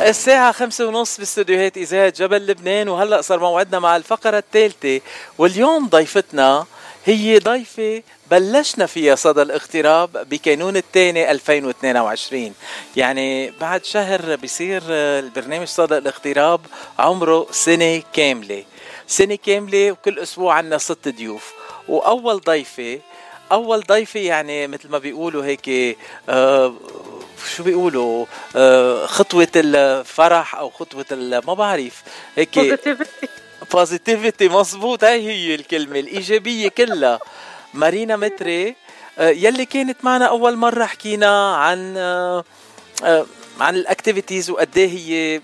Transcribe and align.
الساعة 0.00 0.52
خمسة 0.52 0.86
ونص 0.86 1.18
باستديوهات 1.18 1.76
إذاعة 1.76 2.08
جبل 2.16 2.46
لبنان 2.46 2.88
وهلأ 2.88 3.20
صار 3.20 3.40
موعدنا 3.40 3.78
مع 3.78 3.96
الفقرة 3.96 4.38
الثالثة. 4.38 5.00
واليوم 5.38 5.88
ضيفتنا 5.88 6.66
هي 7.04 7.38
ضيفة 7.38 8.02
بلشنا 8.30 8.86
فيها 8.86 9.14
صدى 9.14 9.42
الاغتراب 9.42 10.28
بكانون 10.28 10.76
الثاني 10.76 11.30
2022 11.30 12.52
يعني 12.96 13.50
بعد 13.50 13.84
شهر 13.84 14.36
بيصير 14.36 14.82
البرنامج 14.88 15.66
صدى 15.66 15.98
الاغتراب 15.98 16.60
عمره 16.98 17.46
سنة 17.50 18.02
كاملة. 18.12 18.64
سنة 19.06 19.34
كاملة 19.46 19.92
وكل 19.92 20.18
أسبوع 20.18 20.54
عنا 20.54 20.78
ست 20.78 21.08
ضيوف. 21.08 21.52
وأول 21.88 22.40
ضيفة 22.40 22.98
أول 23.52 23.80
ضيفة 23.80 24.20
يعني 24.20 24.66
مثل 24.66 24.88
ما 24.88 24.98
بيقولوا 24.98 25.44
هيك 25.44 25.96
آه 26.28 26.74
شو 27.56 27.62
بيقولوا؟ 27.62 28.26
آه 28.56 29.06
خطوة 29.06 29.48
الفرح 29.56 30.54
أو 30.54 30.70
خطوة 30.70 31.06
ما 31.46 31.54
بعرف 31.54 32.02
هيك 32.36 32.80
positivity 33.72 34.48
مظبوط. 34.48 35.04
هاي 35.04 35.26
هي 35.28 35.54
الكلمة 35.54 35.98
الإيجابية 35.98 36.68
كلها. 36.68 37.18
مارينا 37.74 38.16
متري 38.16 38.76
آه، 39.18 39.28
يلي 39.30 39.66
كانت 39.66 40.04
معنا 40.04 40.26
أول 40.26 40.56
مرة 40.56 40.84
حكينا 40.84 41.56
عن 41.56 41.94
آه، 41.96 42.44
عن 43.60 43.76
ال 43.76 43.83
activities 43.83 44.50
وقد 44.50 44.78
إيه 44.78 44.88
هي 44.88 45.40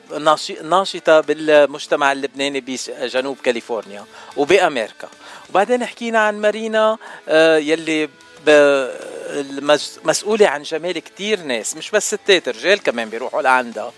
ناشطة 0.62 1.20
بالمجتمع 1.20 2.12
اللبناني 2.12 2.60
بجنوب 2.60 3.36
كاليفورنيا 3.44 4.04
وبأمريكا. 4.36 5.08
وبعدين 5.50 5.86
حكينا 5.86 6.18
عن 6.18 6.40
مارينا 6.40 6.98
يلي 7.58 8.08
مسؤولة 10.02 10.48
عن 10.48 10.62
جمال 10.62 10.98
كتير 10.98 11.40
ناس 11.42 11.76
مش 11.76 11.90
بس 11.90 12.06
ستات 12.14 12.48
رجال 12.48 12.82
كمان 12.82 13.08
بيروحوا 13.08 13.42
لعندها. 13.42 13.92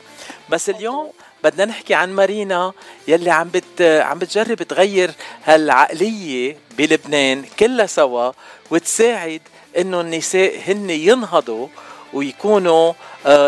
بس 0.48 0.70
اليوم 0.70 1.12
بدنا 1.44 1.64
نحكي 1.64 1.94
عن 1.94 2.12
مارينا 2.12 2.72
يلي 3.08 3.31
عم 3.31 3.48
بت 3.48 3.83
عم 3.83 4.19
بتجرب 4.19 4.62
تغير 4.62 5.11
هالعقلية 5.44 6.56
بلبنان 6.78 7.44
كلها 7.58 7.86
سوا 7.86 8.33
وتساعد 8.70 9.41
إنه 9.78 10.00
النساء 10.00 10.59
هن 10.66 10.91
ينهضوا 10.91 11.69
ويكونوا 12.12 12.92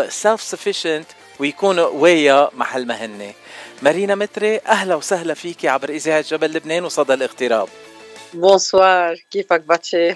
self 0.09 0.41
uh, 0.41 0.43
sufficient 0.43 1.07
ويكونوا 1.39 1.87
ويا 1.87 2.49
محل 2.53 2.87
ما 2.87 3.05
هن. 3.05 3.33
مارينا 3.81 4.15
متري 4.15 4.59
أهلا 4.67 4.95
وسهلا 4.95 5.33
فيكي 5.33 5.67
عبر 5.67 5.89
إذاعة 5.89 6.21
جبل 6.21 6.53
لبنان 6.53 6.85
وصدى 6.85 7.13
الاغتراب. 7.13 7.69
bonsoir 8.35 9.15
كيفك 9.31 9.61
باتشي؟ 9.61 10.15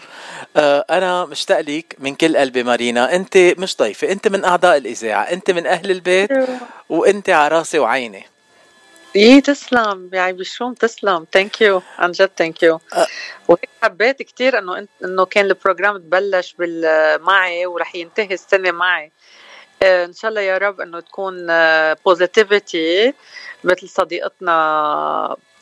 آه 0.58 0.86
أنا 0.90 1.26
مشتاق 1.26 1.60
لك 1.60 1.96
من 2.00 2.16
كل 2.16 2.38
قلبي 2.38 2.64
مارينا. 2.64 3.16
أنت 3.16 3.38
مش 3.38 3.78
ضيفة 3.78 4.12
أنت 4.12 4.28
من 4.28 4.46
أعضاء 4.46 4.78
الإذاعة 4.78 5.24
أنت 5.24 5.52
من 5.52 5.68
أهل 5.68 5.92
البيت 5.92 6.30
وأنت 6.90 7.30
على 7.30 7.58
راسي 7.58 7.80
وعيني. 7.80 8.26
إيه 9.16 9.42
تسلم. 9.42 10.10
يا 10.14 10.22
عيب 10.22 10.40
الشوم 10.40 10.74
تسلم. 10.74 11.26
thank 11.34 11.62
you 11.62 11.82
عن 11.98 12.12
جد 12.12 12.30
thank 12.38 12.64
you 12.64 12.80
أه. 12.94 13.08
وهيك 13.48 13.70
حبيت 13.84 14.22
كثير 14.22 14.60
إنه 14.60 14.88
إنه 15.04 15.26
كان 15.26 15.46
ال 15.46 15.52
program 15.52 15.98
تبلش 15.98 16.56
معي 17.22 17.66
ورح 17.66 17.96
ينتهي 17.96 18.34
السنة 18.34 18.72
معي. 18.72 19.06
آه 19.06 19.12
إن 19.84 20.14
شاء 20.14 20.30
الله 20.30 20.42
يا 20.42 20.58
رب 20.58 20.82
إنه 20.82 21.00
تكون 21.00 21.48
positivity 22.06 23.08
آه 23.08 23.14
مثل 23.64 23.90
صديقتنا 23.90 24.56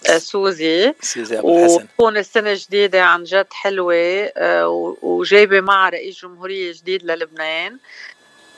آه، 0.10 0.18
سوزي. 0.18 0.94
سوزي 1.02 1.40
أبو 1.40 1.60
الحسن. 1.60 1.84
وتكون 1.84 2.18
السنة 2.18 2.54
جديدة 2.54 3.04
عن 3.04 3.24
جد 3.24 3.48
حلوة 3.54 3.96
آه، 4.38 4.98
وجايبة 5.02 5.62
مع 5.62 5.90
رئيس 5.90 6.22
جمهورية 6.22 6.72
جديد 6.74 7.04
للبنان. 7.04 7.78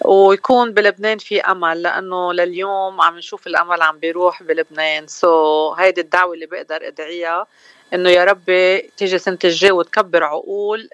ويكون 0.02 0.73
بلبنان 0.73 1.17
في 1.17 1.41
أمل 1.41 1.81
لأنه 1.81 2.33
لليوم 2.33 3.02
عم 3.02 3.17
نشوف 3.17 3.47
الأمل 3.47 3.81
عم 3.81 3.99
بيروح 3.99 4.43
بلبنان. 4.43 5.07
so, 5.08 5.80
هيدي 5.80 6.02
الدعوة 6.02 6.33
اللي 6.33 6.45
بقدر 6.45 6.87
أدعيها 6.87 7.48
إنه 7.93 8.09
يا 8.09 8.23
ربي 8.23 8.80
تيجي 8.80 9.17
سنه 9.17 9.39
الجاي 9.43 9.71
وتكبر 9.71 10.23
عقول 10.23 10.89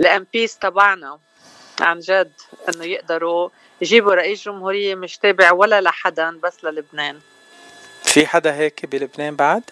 الام 0.00 0.26
بيز 0.32 0.58
تبعنا. 0.58 1.18
عن 1.80 1.98
جد 2.00 2.32
إنه 2.68 2.84
يقدروا 2.84 3.48
يجيبوا 3.80 4.14
رئيس 4.14 4.44
جمهورية 4.44 4.94
مش 4.94 5.18
تابع 5.18 5.52
ولا 5.52 5.80
لحدا 5.80 6.38
بس 6.42 6.64
للبنان. 6.64 7.20
في 8.02 8.26
حدا 8.26 8.54
هيك 8.54 8.86
بلبنان 8.86 9.36
بعد؟ 9.36 9.62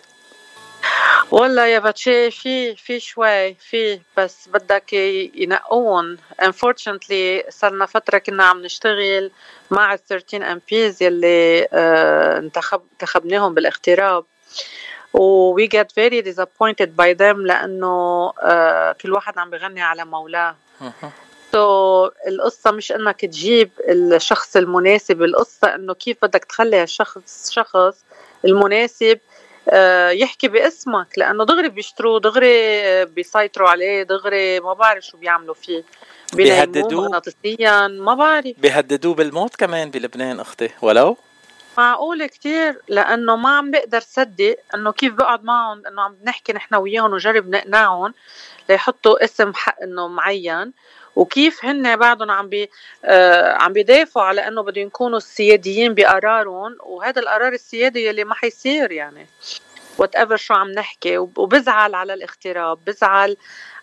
والله 1.30 1.66
يا 1.66 1.78
باتشي 1.78 2.30
في 2.30 2.76
في 2.76 3.00
شوي 3.00 3.54
في 3.54 4.00
بس 4.16 4.48
بدك 4.48 4.92
ينقون 4.92 6.18
unfortunately 6.42 7.48
صرنا 7.50 7.86
فترة 7.86 8.18
كنا 8.18 8.44
عم 8.44 8.62
نشتغل 8.62 9.30
مع 9.70 9.94
ال 9.94 10.06
13 10.06 10.60
بيز 10.70 11.02
يلي 11.02 11.68
آه 11.72 12.38
انتخب 12.38 12.82
انتخبناهم 12.92 13.54
بالاغتراب 13.54 14.24
و 15.14 15.56
we 15.60 15.68
get 15.68 15.86
very 15.86 16.22
disappointed 16.22 16.88
by 17.00 17.14
them 17.18 17.36
لأنه 17.36 18.32
آه 18.42 18.92
كل 18.92 19.12
واحد 19.12 19.38
عم 19.38 19.50
بغني 19.50 19.82
على 19.82 20.04
مولاه. 20.04 20.56
سو 21.52 22.06
so, 22.08 22.12
القصة 22.28 22.70
مش 22.70 22.92
إنك 22.92 23.20
تجيب 23.20 23.70
الشخص 23.88 24.56
المناسب 24.56 25.22
القصة 25.22 25.74
إنه 25.74 25.94
كيف 25.94 26.16
بدك 26.22 26.44
تخلي 26.44 26.82
الشخص 26.82 27.50
شخص 27.50 28.04
المناسب 28.44 29.18
آه، 29.70 30.10
يحكي 30.10 30.48
باسمك 30.48 31.18
لأنه 31.18 31.44
دغري 31.44 31.68
بيشتروه 31.68 32.20
دغري 32.20 33.04
بيسيطروا 33.04 33.68
عليه 33.68 34.02
دغري 34.02 34.60
ما 34.60 34.72
بعرف 34.72 35.04
شو 35.04 35.16
بيعملوا 35.16 35.54
فيه. 35.54 35.84
بيهددوه؟ 36.34 37.04
مغناطيسيا 37.04 37.88
ما 37.88 38.14
بعرف. 38.14 38.54
بيهددوه 38.58 39.14
بالموت 39.14 39.56
كمان 39.56 39.90
بلبنان 39.90 40.40
أختي 40.40 40.68
ولو؟ 40.82 41.16
معقول 41.78 42.26
كتير 42.26 42.80
لأنه 42.88 43.36
ما 43.36 43.56
عم 43.56 43.70
بقدر 43.70 44.00
صدق 44.00 44.56
إنه 44.74 44.92
كيف 44.92 45.14
بقعد 45.14 45.44
معهم 45.44 45.86
إنه 45.86 46.02
عم 46.02 46.16
نحكي 46.24 46.52
نحن 46.52 46.74
وياهم 46.74 47.12
وجرب 47.12 47.48
نقنعهم 47.48 48.14
ليحطوا 48.68 49.24
اسم 49.24 49.54
حق 49.54 49.82
إنه 49.82 50.08
معين. 50.08 50.72
وكيف 51.16 51.64
هن 51.64 51.96
بعدهم 51.96 52.30
عم 52.30 52.48
بي 52.48 52.70
آه 53.04 53.52
عم 53.52 53.72
بيدافعوا 53.72 54.26
على 54.26 54.48
إنه 54.48 54.62
بدهم 54.62 54.86
يكونوا 54.86 55.18
السياديين 55.18 55.94
بقرارهم 55.94 56.76
وهذا 56.80 57.20
القرار 57.20 57.52
السيادي 57.52 58.06
يلي 58.06 58.24
ما 58.24 58.34
حيصير 58.34 58.92
يعني. 58.92 59.26
whatever 59.98 60.36
شو 60.36 60.54
عم 60.54 60.70
نحكي 60.70 61.18
وبزعل 61.18 61.94
على 61.94 62.14
الاغتراب 62.14 62.78
بزعل 62.86 63.36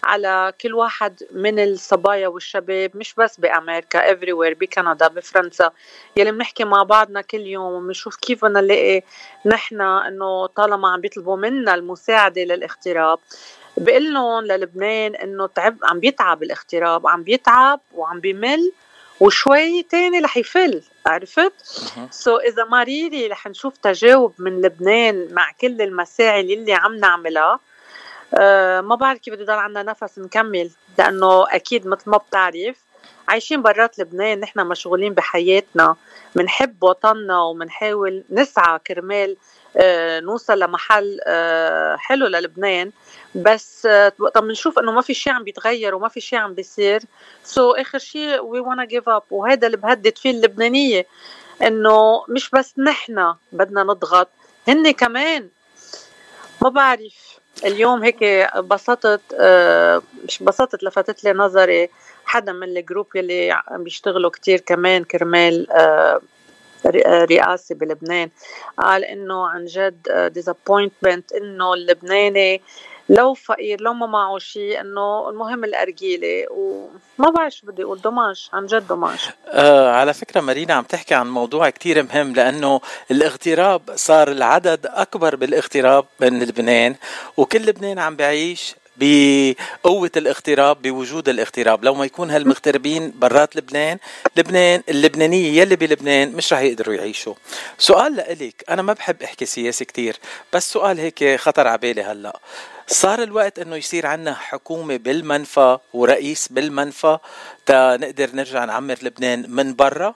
على 0.03 0.53
كل 0.61 0.73
واحد 0.73 1.23
من 1.31 1.59
الصبايا 1.59 2.27
والشباب 2.27 2.91
مش 2.95 3.13
بس 3.13 3.39
بأمريكا 3.39 4.13
everywhere 4.13 4.53
بكندا 4.53 5.07
بفرنسا. 5.07 5.71
يلي 6.17 6.31
بنحكي 6.31 6.63
مع 6.63 6.83
بعضنا 6.83 7.21
كل 7.21 7.41
يوم 7.41 7.73
وبنشوف 7.73 8.15
كيف 8.15 8.45
بدنا 8.45 8.61
نلاقي 8.61 9.01
نحن 9.45 9.81
إنه 9.81 10.45
طالما 10.45 10.89
عم 10.89 11.01
بيطلبوا 11.01 11.37
منا 11.37 11.75
المساعدة 11.75 12.43
للاغتراب 12.43 13.19
بقول 13.79 14.13
لهم 14.13 14.45
للبنان 14.45 15.15
إنه 15.15 15.47
تعب 15.47 15.77
عم 15.83 15.99
بيتعب 15.99 16.43
الاغتراب 16.43 17.07
عم 17.07 17.23
بيتعب 17.23 17.79
وعم 17.93 18.19
بيمل 18.19 18.71
وشوي 19.19 19.83
تاني 19.83 20.19
رح 20.19 20.37
يفل 20.37 20.81
عرفت؟ 21.05 21.53
سو 22.11 22.37
so, 22.37 22.41
إذا 22.43 22.63
ما 22.63 22.83
ريلي 22.83 23.27
رح 23.27 23.47
نشوف 23.47 23.77
تجاوب 23.77 24.33
من 24.39 24.61
لبنان 24.61 25.27
مع 25.31 25.51
كل 25.61 25.81
المساعي 25.81 26.53
اللي 26.53 26.73
عم 26.73 26.95
نعملها 26.95 27.59
أه 28.33 28.81
ما 28.81 28.95
بعرف 28.95 29.19
كيف 29.19 29.33
بده 29.33 29.43
يضل 29.43 29.53
عندنا 29.53 29.83
نفس 29.83 30.19
نكمل 30.19 30.71
لأنه 30.97 31.45
أكيد 31.55 31.87
مثل 31.87 32.09
ما 32.09 32.17
بتعرف 32.17 32.88
عايشين 33.27 33.61
برات 33.61 33.99
لبنان 33.99 34.39
نحن 34.39 34.59
مشغولين 34.59 35.13
بحياتنا. 35.13 35.95
بنحب 36.35 36.83
وطننا 36.83 37.41
وبنحاول 37.41 38.23
نسعى 38.29 38.79
كرمال 38.87 39.37
آه، 39.77 40.19
نوصل 40.19 40.59
لمحل 40.59 41.19
آه، 41.27 41.95
حلو 41.95 42.27
للبنان. 42.27 42.91
بس 43.35 43.87
وقت 44.19 44.37
آه، 44.37 44.41
بنشوف 44.41 44.79
إنه 44.79 44.91
ما 44.91 45.01
في 45.01 45.13
شيء 45.13 45.33
عم 45.33 45.43
بيتغير 45.43 45.95
وما 45.95 46.07
في 46.07 46.21
شيء 46.21 46.39
عم 46.39 46.53
بيصير. 46.53 47.01
so, 47.43 47.79
آخر 47.79 47.97
شيء 47.97 48.39
we 48.41 48.59
wanna 48.59 48.85
give 48.85 49.09
up 49.09 49.23
وهذا 49.31 49.67
اللي 49.67 49.77
بهدد 49.77 50.17
فيه 50.17 50.31
اللبنانية 50.31 51.05
إنه 51.61 52.23
مش 52.29 52.49
بس 52.49 52.79
نحن 52.79 53.33
بدنا 53.51 53.83
نضغط 53.83 54.29
هن 54.67 54.91
كمان. 54.91 55.49
ما 56.61 56.69
بعرف. 56.69 57.28
اليوم 57.65 58.03
هيك 58.03 58.23
بسطت 58.57 59.21
مش 60.25 60.43
بسطت 60.43 60.83
لفتت 60.83 61.23
لي 61.23 61.33
نظري 61.33 61.89
حدا 62.25 62.51
من 62.53 62.63
ال 62.77 62.82
group 62.82 63.07
يلي 63.15 63.51
عم 63.51 63.83
بيشتغلوا 63.83 64.29
كتير 64.29 64.59
كمان 64.59 65.03
كرمال 65.03 65.67
رئاسي 67.31 67.73
بلبنان. 67.73 68.29
قال 68.77 69.03
إنه 69.03 69.47
عن 69.47 69.65
جد 69.65 70.31
disappointment 70.33 71.33
إنه 71.33 71.73
اللبناني 71.73 72.61
لو 73.09 73.33
فقير 73.33 73.81
لو 73.81 73.93
ما 73.93 74.05
معه 74.05 74.37
شيء 74.37 74.81
إنه 74.81 75.29
المهم 75.29 75.63
الأرجيلة 75.63 76.45
وما 76.51 77.29
بعرف 77.29 77.53
شو 77.53 77.67
بدي 77.67 77.83
أقول 77.83 78.01
dommage 78.01 78.49
عن 78.53 78.65
جد 78.65 78.87
dommage 78.87 79.19
آه 79.47 79.91
على 79.91 80.13
فكرة 80.13 80.41
مارينا 80.41 80.73
عم 80.73 80.83
تحكي 80.83 81.15
عن 81.15 81.29
موضوع 81.29 81.69
كتير 81.69 82.03
مهم 82.03 82.33
لأنه 82.33 82.81
الاغتراب 83.11 83.81
صار 83.95 84.31
العدد 84.31 84.85
أكبر 84.85 85.35
بالاغتراب 85.35 86.05
من 86.19 86.43
لبنان 86.43 86.95
وكل 87.37 87.59
لبنان 87.65 87.99
عم 87.99 88.15
بعيش 88.15 88.75
بقوة 88.97 90.11
الاغتراب 90.17 90.81
بوجود 90.81 91.29
الاغتراب. 91.29 91.83
لو 91.83 91.95
ما 91.95 92.05
يكون 92.05 92.31
هالمغتربين 92.31 93.13
برات 93.19 93.55
لبنان 93.55 93.97
لبنان 94.35 94.83
اللبنانية 94.89 95.61
يلي 95.61 95.75
بلبنان 95.75 96.31
مش 96.31 96.53
رح 96.53 96.59
يقدروا 96.59 96.95
يعيشوا. 96.95 97.33
سؤال 97.77 98.15
لإلك 98.15 98.63
أنا 98.69 98.81
ما 98.81 98.93
بحب 98.93 99.23
أحكي 99.23 99.45
سياسة 99.45 99.85
كتير 99.85 100.17
بس 100.53 100.71
سؤال 100.73 100.99
هيك 100.99 101.35
خطر 101.35 101.67
على 101.67 101.77
بالي 101.77 102.03
هلأ. 102.03 102.39
صار 102.91 103.23
الوقت 103.23 103.59
إنه 103.59 103.75
يصير 103.75 104.05
عنا 104.05 104.33
حكومة 104.33 104.97
بالمنفى 104.97 105.77
ورئيس 105.93 106.47
بالمنفى 106.47 107.17
تا 107.65 107.97
نقدر 107.97 108.29
نرجع 108.33 108.65
نعمر 108.65 108.95
لبنان 109.01 109.45
من 109.49 109.75
برا. 109.75 110.15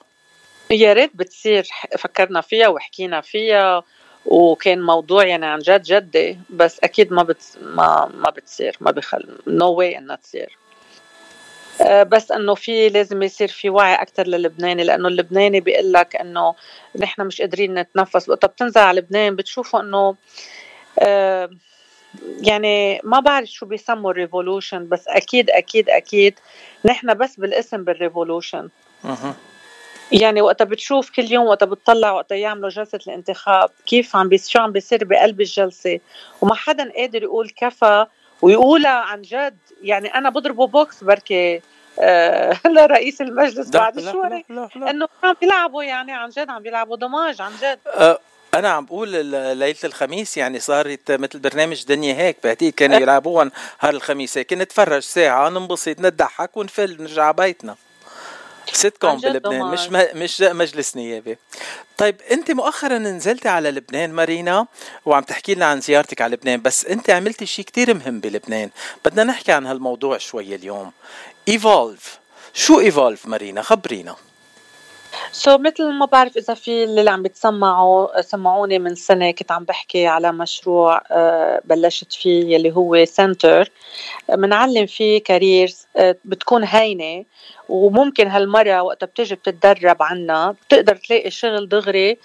يا 0.72 0.94
ريت 0.94 1.12
بتصير 1.14 1.68
فكرنا 1.98 2.42
فيها 2.42 2.68
وحكينا 2.68 3.22
فيها 3.22 3.84
وكان 4.26 4.82
موضوع 4.82 5.26
يعني 5.26 5.46
عن 5.46 5.60
جد 5.60 5.82
جدي 5.84 6.40
بس 6.50 6.80
أكيد 6.84 7.14
ما 7.14 7.24
بت 7.24 7.44
ما 7.62 8.12
ما 8.16 8.30
بتصير 8.30 8.78
ما 8.82 8.92
بخل 8.92 9.38
نو 9.48 9.76
no 9.76 9.78
واي 9.78 9.98
إنها 9.98 10.16
تصير. 10.16 10.58
آه، 11.82 12.04
بس 12.04 12.32
إنه 12.32 12.56
في 12.56 12.90
لازم 12.90 13.24
يصير 13.24 13.48
في 13.48 13.70
وعي 13.70 13.96
أكثر 13.96 14.28
للبناني 14.28 14.84
لأنه 14.84 15.08
اللبناني 15.08 15.60
بيقول 15.60 15.94
لك 15.94 16.16
إنه 16.16 16.56
نحن 16.96 17.22
مش 17.22 17.42
قادرين 17.42 17.74
نتنفس. 17.74 18.30
وقت 18.30 18.46
بتنزل 18.46 18.82
على 18.82 19.02
لبنان 19.02 19.36
بتشوفوا 19.36 19.80
إنه 19.80 20.16
آه، 21.00 21.50
يعني 22.42 23.02
ما 23.04 23.20
بعرف 23.20 23.50
شو 23.50 23.66
بيسموا 23.66 24.12
ال 24.12 24.19
revolution 24.19 24.88
بس 24.90 25.08
أكيد 25.08 25.50
أكيد 25.50 25.90
أكيد 25.90 26.40
نحن 26.86 27.14
بس 27.14 27.36
بالاسم 27.40 27.84
بال 27.84 27.97
revolution. 27.97 28.70
يعني 30.12 30.42
وقت 30.42 30.64
بتشوف 30.64 31.10
كل 31.10 31.32
يوم 31.32 31.48
وقت 31.48 31.64
بتطلع 31.64 32.12
وقت 32.12 32.32
يعملوا 32.32 32.70
جلسة 32.70 33.00
الانتخاب 33.08 33.70
كيف 33.86 34.16
عم 34.16 34.38
شو 34.38 34.60
عم 34.60 34.72
بيصير 34.72 35.04
بقلب 35.04 35.42
الجلسة؟ 35.42 36.00
وما 36.42 36.56
حدا 36.56 36.92
قادر 36.98 37.24
يقول 37.24 37.50
كفى 37.50 38.06
ويقولها 38.42 38.92
عن 38.92 39.22
جد. 39.22 39.58
يعني 39.84 40.08
أنا 40.16 40.30
بضربه 40.30 40.68
بوكس 40.68 41.04
بركي 41.04 41.62
آه 42.00 42.58
لرئيس 42.76 43.22
المجلس 43.22 43.70
بعد 43.70 44.00
شوي. 44.00 44.46
إنه 44.76 45.08
عم 45.24 45.36
بيلعبوا 45.42 45.84
يعني 45.84 46.12
عن 46.12 46.30
جد 46.30 46.50
عم 46.50 46.64
بيلعبوا 46.64 46.98
dommage 46.98 47.42
عن 47.42 47.52
جد. 47.62 47.80
أه 47.88 48.20
أنا 48.54 48.70
عم 48.70 48.86
بقول 48.86 49.10
ليلة 49.58 49.76
الخميس 49.84 50.38
يعني 50.38 50.60
صارت 50.60 51.12
مثل 51.12 51.40
برنامج 51.40 51.84
دنيا 51.84 52.16
هيك 52.16 52.38
بعتقد 52.44 52.70
كانوا 52.70 53.00
يلعبوها 53.00 53.52
نهار 53.82 53.94
الخميس 53.94 54.38
هيك. 54.38 54.54
نتفرج 54.54 55.02
ساعة 55.02 55.50
ننبسط 55.50 56.00
نضحك 56.00 56.58
ونفل 56.58 56.98
نرجع 57.00 57.32
بيتنا. 57.32 57.76
سيت 58.74 58.98
كوم 58.98 59.18
بلبنان 59.18 59.62
مش 59.62 59.88
مش 60.16 60.42
مجلس 60.42 60.96
نيابي. 60.96 61.38
طيب 61.98 62.22
أنت 62.32 62.52
مؤخرا 62.52 62.98
نزلتي 62.98 63.50
على 63.50 63.72
لبنان 63.72 64.12
مارينا 64.12 64.68
وعم 65.06 65.24
تحكي 65.24 65.56
لنا 65.56 65.66
عن 65.66 65.82
زيارتك 65.82 66.22
على 66.22 66.34
لبنان 66.34 66.62
بس 66.62 66.86
أنت 66.86 67.10
عملتي 67.10 67.46
شيء 67.46 67.66
كتير 67.66 67.94
مهم 67.94 68.20
بلبنان. 68.20 68.70
بدنا 69.06 69.24
نحكي 69.24 69.52
عن 69.52 69.66
هالموضوع 69.66 70.18
شوي 70.18 70.56
اليوم. 70.56 70.92
Evolve 71.48 72.20
شو 72.54 72.80
Evolve 72.80 73.26
مارينا؟ 73.26 73.62
خبرينا. 73.62 74.16
so, 75.34 75.60
مثل 75.60 75.92
ما 75.92 76.06
بعرف 76.06 76.38
إذا 76.38 76.54
في 76.54 76.84
اللي 76.84 77.10
عم 77.10 77.24
بتسمعوا 77.24 78.22
سمعوني 78.22 78.80
من 78.80 78.96
سنة 78.96 79.32
كنت 79.32 79.52
عم 79.52 79.64
بحكي 79.64 80.08
على 80.08 80.32
مشروع 80.32 81.02
آه، 81.12 81.62
بلشت 81.66 82.14
فيه 82.14 82.56
يلي 82.56 82.72
هو 82.76 83.06
center 83.06 83.72
بنعلم 84.30 84.86
فيه 84.86 85.24
careers 85.24 85.88
آه، 85.98 86.16
بتكون 86.26 86.64
هينة 86.64 87.26
وممكن 87.70 88.28
هالمرة 88.28 88.82
وقت 88.82 89.04
بتجي 89.04 89.36
بتتدرب 89.36 90.04
عنا 90.04 90.56
بتقدر 90.68 90.96
تلاقي 90.96 91.32
شغل 91.32 91.70
دغري 91.70 92.18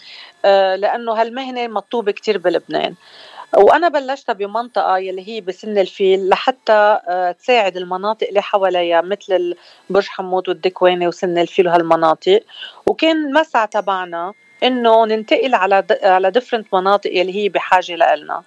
آه، 0.44 0.76
لأنه 0.76 1.12
هالمهنة 1.12 1.68
مطلوبة 1.68 2.12
كتير 2.12 2.38
بلبنان 2.38 2.94
وأنا 3.56 3.88
بلشتها 3.88 4.32
بمنطقة 4.32 4.98
يلي 4.98 5.28
هي 5.28 5.40
بسن 5.40 5.78
الفيل 5.78 6.28
لحتى 6.28 7.00
آه، 7.08 7.32
تساعد 7.32 7.76
المناطق 7.76 8.28
اللي 8.28 8.42
حواليها 8.42 9.00
مثل 9.00 9.56
برج 9.90 10.06
حمود 10.06 10.48
والدكوانه 10.48 11.08
وسن 11.08 11.38
الفيل 11.38 11.68
وهالمناطق. 11.68 12.40
وكان 12.86 13.16
المسعى 13.26 13.66
تبعنا 13.66 14.32
إنه 14.62 15.06
ننتقل 15.06 15.54
على 15.54 15.84
على 16.02 16.30
different 16.30 16.74
مناطق 16.74 17.10
يلي 17.10 17.36
هي 17.36 17.48
بحاجة 17.48 17.96
لنا 17.96 18.42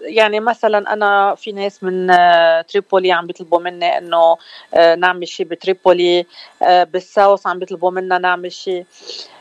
يعني 0.00 0.40
مثلا 0.40 0.92
أنا 0.92 1.34
في 1.34 1.52
ناس 1.52 1.82
من 1.82 2.06
Tripoli 2.68 3.12
عم 3.12 3.26
بيطلبوا 3.26 3.60
مني 3.60 3.98
إنه 3.98 4.36
نعمل 4.74 5.28
شيء 5.28 5.46
ب 5.46 5.56
Tripoli 5.56 6.26
بال 6.60 6.85
south 6.85 7.46
عم 7.46 7.58
بيطلبوا 7.58 7.90
منا 7.90 8.18
نعمل 8.18 8.52
شيء 8.52 8.86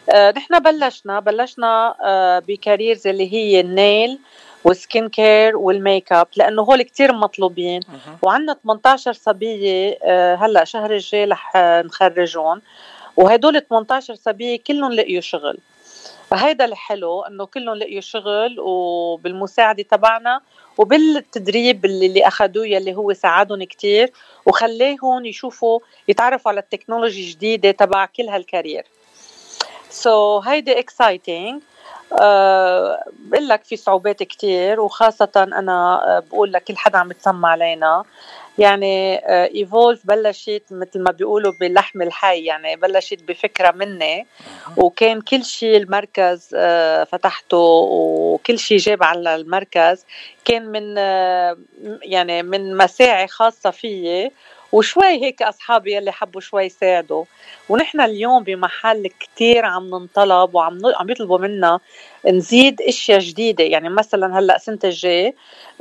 آه، 0.10 0.32
نحن 0.32 0.60
بلشنا 0.60 1.20
بلشنا 1.20 1.96
آه، 2.04 2.40
ب 2.40 2.48
careers 2.48 3.08
اللي 3.08 3.34
هي 3.34 3.60
ال 3.60 3.72
nail 3.72 4.20
وال 4.64 4.79
skin 4.79 5.10
care 5.10 5.42
وال 5.42 5.58
makeup 5.58 6.28
لأنه 6.36 6.62
هول 6.62 6.82
كتير 6.82 7.14
مطلوبين. 7.14 7.82
وعندنا 8.22 8.54
18 8.64 9.14
صبية 9.14 9.98
آه، 10.04 10.36
هلأ 10.36 10.64
شهر 10.64 10.92
الجاي 10.92 11.26
رح 11.26 11.54
نخرجهم. 11.86 12.62
وهدول 13.18 13.62
18 13.62 14.16
صبية 14.16 14.60
كلهم 14.68 14.92
لقيوا 14.92 15.22
شغل. 15.22 15.58
فهيدا 16.32 16.66
الحلو 16.66 17.22
إنه 17.22 17.46
كلهم 17.46 17.76
لقيوا 17.76 18.02
شغل 18.02 18.60
وبالمساعدة 18.60 19.84
تبعنا 19.84 20.42
وبالتدريب 20.78 21.86
اللي, 21.86 22.06
اللي 22.06 22.28
اخذوه 22.28 22.68
يلي 22.68 22.96
هو 22.96 23.14
ساعدهم 23.14 23.64
كتير 23.64 24.12
وخليهم 24.46 25.26
يشوفوا 25.26 25.80
يتعرفوا 26.08 26.52
على 26.52 26.60
ال 26.60 26.65
technology 26.65 27.22
الجديدة 27.22 27.72
تبع 27.72 28.06
كل 28.06 28.30
هال 28.30 28.42
career. 28.42 28.86
so, 29.90 30.48
هيدي 30.48 30.80
exciting 30.80 31.62
بقول 32.12 33.48
لك 33.48 33.64
في 33.64 33.76
صعوبات 33.76 34.24
كتير 34.24 34.80
وخاصة 34.80 35.32
أنا 35.36 36.04
آه، 36.18 36.20
بقول 36.20 36.54
لكل 36.54 36.78
حدا 36.78 36.98
عم 36.98 37.12
يتسمع 37.12 37.50
علينا. 37.50 38.04
يعني 38.58 39.16
Evolve 39.56 40.02
آه، 40.12 40.16
بلشت 40.16 40.64
مثل 40.72 41.00
ما 41.00 41.12
بيقولوا 41.12 41.54
باللحم 41.60 42.02
الحي. 42.02 42.46
يعني 42.46 42.76
بلشت 42.76 43.24
بفكرة 43.24 43.72
مني 43.72 44.28
وكان 44.78 45.22
كل 45.22 45.46
شيء 45.46 45.78
المركز 45.78 46.50
آه، 46.56 47.04
فتحته 47.04 47.58
وكل 47.58 48.60
شيء 48.60 48.78
جاب 48.78 49.04
على 49.04 49.36
المركز. 49.36 50.06
كان 50.46 50.66
من 50.66 50.98
يعني 52.04 52.44
من 52.44 52.78
مساعي 52.78 53.28
خاصة 53.28 53.72
فيي. 53.72 54.32
وشوي 54.72 55.24
هيك 55.24 55.42
أصحابي 55.42 55.96
يلي 55.96 56.12
حبوا 56.12 56.42
شوي 56.42 56.64
يساعدوا 56.64 57.26
ونحن 57.70 58.02
اليوم 58.02 58.44
بمحل 58.44 59.08
كتير 59.20 59.66
عم 59.66 59.88
ننطلب 59.90 60.56
وعم 60.56 60.80
عم 60.96 61.10
يطلبوا 61.10 61.38
منا 61.38 61.80
نزيد 62.26 62.82
أشياء 62.82 63.20
جديدة. 63.20 63.64
يعني 63.64 63.90
مثلا 63.90 64.40
هلأ 64.40 64.58
سنة 64.58 64.80
الجاي 64.84 65.36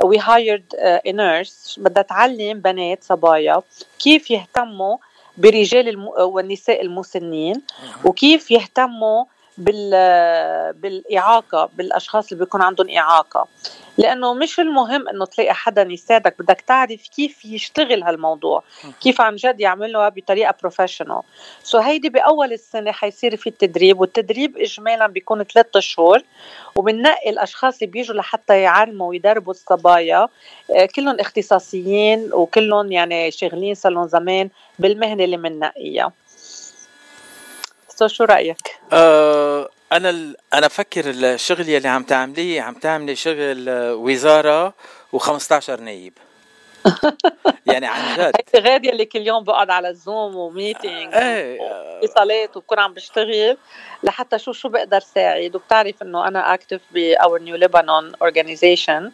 we 0.05 0.19
hired 0.19 0.65
nurse 1.07 1.77
بدها 1.79 2.03
تعلم 2.03 2.61
بنات 2.61 3.05
صبايا 3.05 3.63
كيف 3.99 4.31
يهتموا 4.31 4.97
برجال 5.37 5.89
الم... 5.89 6.09
والنساء 6.09 6.83
المسنين 6.83 7.63
وكيف 8.05 8.51
يهتموا 8.51 9.25
بال 9.61 9.91
بالإعاقة 10.73 11.71
بالأشخاص 11.77 12.33
اللي 12.33 12.45
بيكون 12.45 12.63
عندهم 12.63 12.91
إعاقة. 12.91 13.49
لأنه 13.99 14.35
مش 14.35 14.61
المهم 14.61 15.09
إنه 15.09 15.25
تلاقي 15.25 15.55
حدا 15.55 15.83
يساعدك 15.83 16.35
بدك 16.39 16.61
تعرف 16.61 17.09
كيف 17.09 17.45
يشتغل 17.45 18.03
هالموضوع 18.03 18.63
كيف 19.01 19.21
عن 19.21 19.37
جد 19.37 19.61
يعملها 19.61 20.09
بطريقة 20.09 20.55
professional 20.61 21.23
so 21.63 21.79
هيدي 21.79 22.09
بأول 22.09 22.53
السنة 22.53 22.93
حيصير 22.93 23.37
في 23.37 23.47
التدريب 23.47 24.01
والتدريب 24.01 24.57
اجمالا 24.59 25.07
بيكون 25.07 25.43
ثلاثة 25.43 25.81
شهور 25.81 26.23
وبننقي 26.77 27.31
الأشخاص 27.31 27.75
اللي 27.75 27.93
بيجوا 27.93 28.17
لحتى 28.17 28.61
يعلموا 28.61 29.09
ويدربوا 29.09 29.53
الصبايا 29.53 30.29
آه، 30.77 30.87
كلهم 30.97 31.21
اختصاصيين 31.21 32.31
وكلهم 32.33 32.93
يعني 32.93 33.31
شغالين 33.31 33.75
صار 33.75 34.07
زمان 34.07 34.51
بالمهنة 34.79 35.25
اللي 35.25 35.37
بننقيها 35.37 36.13
so 38.01 38.09
شو 38.09 38.25
رأيك؟ 38.25 38.79
أه 38.93 39.69
أنا. 39.93 40.35
أنا 40.55 40.67
بفكر 40.67 41.11
الشغل 41.11 41.69
يلي 41.69 41.89
عم 41.89 42.03
تعمليه 42.03 42.63
عم 42.63 42.75
تعملي 42.75 43.17
شغل 43.17 43.71
وزارة 43.93 44.75
و15 45.17 45.71
نايب 45.71 46.13
يعني 47.67 47.87
عن 47.87 48.17
جد. 48.17 48.33
هيدي 48.55 48.69
غير 48.69 48.85
يلي 48.85 49.05
كل 49.05 49.27
يوم 49.27 49.45
بقعد 49.45 49.71
على 49.71 49.89
ال 49.89 49.98
Zoom 49.98 50.37
و 50.37 50.46
meeting 50.46 51.15
إيه 51.15 51.61
واتصالات 51.61 52.57
وبكون 52.57 52.79
عم 52.79 52.95
بشتغل 52.95 53.57
لحتى 54.03 54.39
شو 54.39 54.53
شو 54.53 54.69
بقدر 54.69 55.01
ساعد. 55.01 55.57
وبتعرف 55.57 56.03
إنه 56.03 56.29
أنا 56.29 56.55
Active 56.55 56.81
Power 56.95 57.43
New 57.43 57.57
Lebanon 57.57 58.13
Organization 58.23 59.11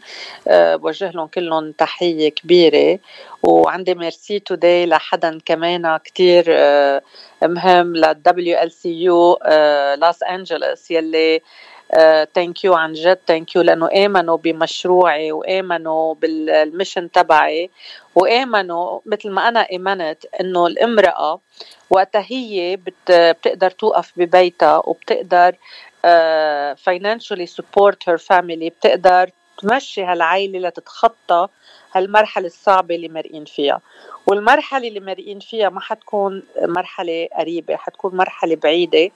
بوجه 0.46 1.10
لهم 1.10 1.26
كلهم 1.26 1.72
تحية 1.72 2.28
كبيرة. 2.28 2.98
وعندي 3.42 3.94
merci 3.94 4.38
today 4.38 4.86
لحدا 4.86 5.38
كمان 5.44 5.96
كتير 5.96 6.44
uh, 6.44 7.02
مهم 7.42 7.96
لل 7.96 8.62
WLCU 8.62 9.38
لوس 9.94 10.22
انجلوس 10.22 10.90
يلي 10.90 11.42
thank 12.34 12.58
uh, 12.58 12.64
you 12.64 12.74
عن 12.74 12.92
جد. 12.92 13.18
thank 13.26 13.56
you 13.56 13.62
لأنه 13.62 13.88
آمنوا 14.06 14.36
بمشروعي 14.36 15.32
وآمنوا 15.32 16.14
بال 16.14 16.35
mission 16.35 17.10
تبعي 17.10 17.70
وآمنوا 18.14 19.00
مثل 19.06 19.30
ما 19.30 19.48
أنا 19.48 19.66
آمنت 19.74 20.24
إنه 20.40 20.66
الامرأة 20.66 21.40
وقتها 21.90 22.24
هي 22.28 22.76
بت 22.76 23.10
بتقدر 23.12 23.70
توقف 23.70 24.12
ببيتها 24.16 24.82
وبتقدر 24.84 25.56
financially 26.76 27.46
support 27.46 28.08
her 28.08 28.18
family 28.18 28.70
بتقدر 28.70 29.30
تمشي 29.58 30.04
هالعائله 30.04 30.58
لتتخطى 30.58 31.48
هالمرحلة 31.98 32.46
الصعبة 32.46 32.94
اللي 32.94 33.08
مرقين 33.08 33.44
فيها. 33.44 33.80
والمرحلة 34.26 34.88
اللي 34.88 35.00
مرقين 35.00 35.40
فيها 35.40 35.68
ما 35.68 35.80
حتكون 35.80 36.42
مرحلة 36.62 37.28
قريبة 37.38 37.76
حتكون 37.76 38.16
مرحلة 38.16 38.56
بعيدة. 38.56 39.10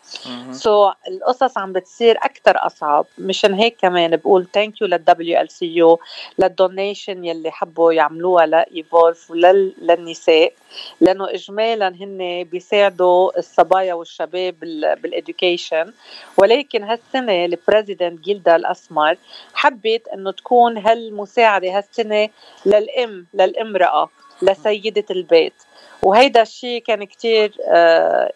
so 0.53 0.91
so, 0.91 0.95
القصص 1.09 1.59
عم 1.59 1.73
بتصير 1.73 2.17
أكثر 2.17 2.67
أصعب. 2.67 3.07
مشان 3.19 3.55
هيك 3.55 3.77
كمان 3.81 4.17
بقول 4.17 4.47
thank 4.53 4.81
you 4.81 4.87
لل 4.87 5.41
WLCU 5.41 5.99
لل 6.39 6.56
donation 6.56 7.25
يلي 7.25 7.51
حبوا 7.51 7.93
يعملوها 7.93 8.47
ل 8.47 8.59
Evolve 8.59 9.31
وللنساء 9.31 10.53
لأنه 11.01 11.31
إجمالا 11.31 11.89
هن 11.89 12.45
بيساعدوا 12.45 13.39
الصبايا 13.39 13.95
والشباب 13.95 14.55
بال 15.03 15.19
education 15.19 15.93
ولكن 16.37 16.85
هالسنة 16.85 17.45
ال 17.45 17.52
president 17.52 18.21
جيلدا 18.21 18.57
الأسمر 18.57 19.17
حبت 19.55 20.09
أنه 20.09 20.31
تكون 20.33 20.79
هالمساعدة 20.79 21.79
هالسنة 21.79 22.29
للأم 22.71 23.27
للامرأة 23.35 24.09
لسيدة 24.43 25.05
البيت. 25.11 25.55
وهيدا 26.03 26.43
الشيء 26.43 26.83
كان 26.83 27.05
كتير 27.05 27.51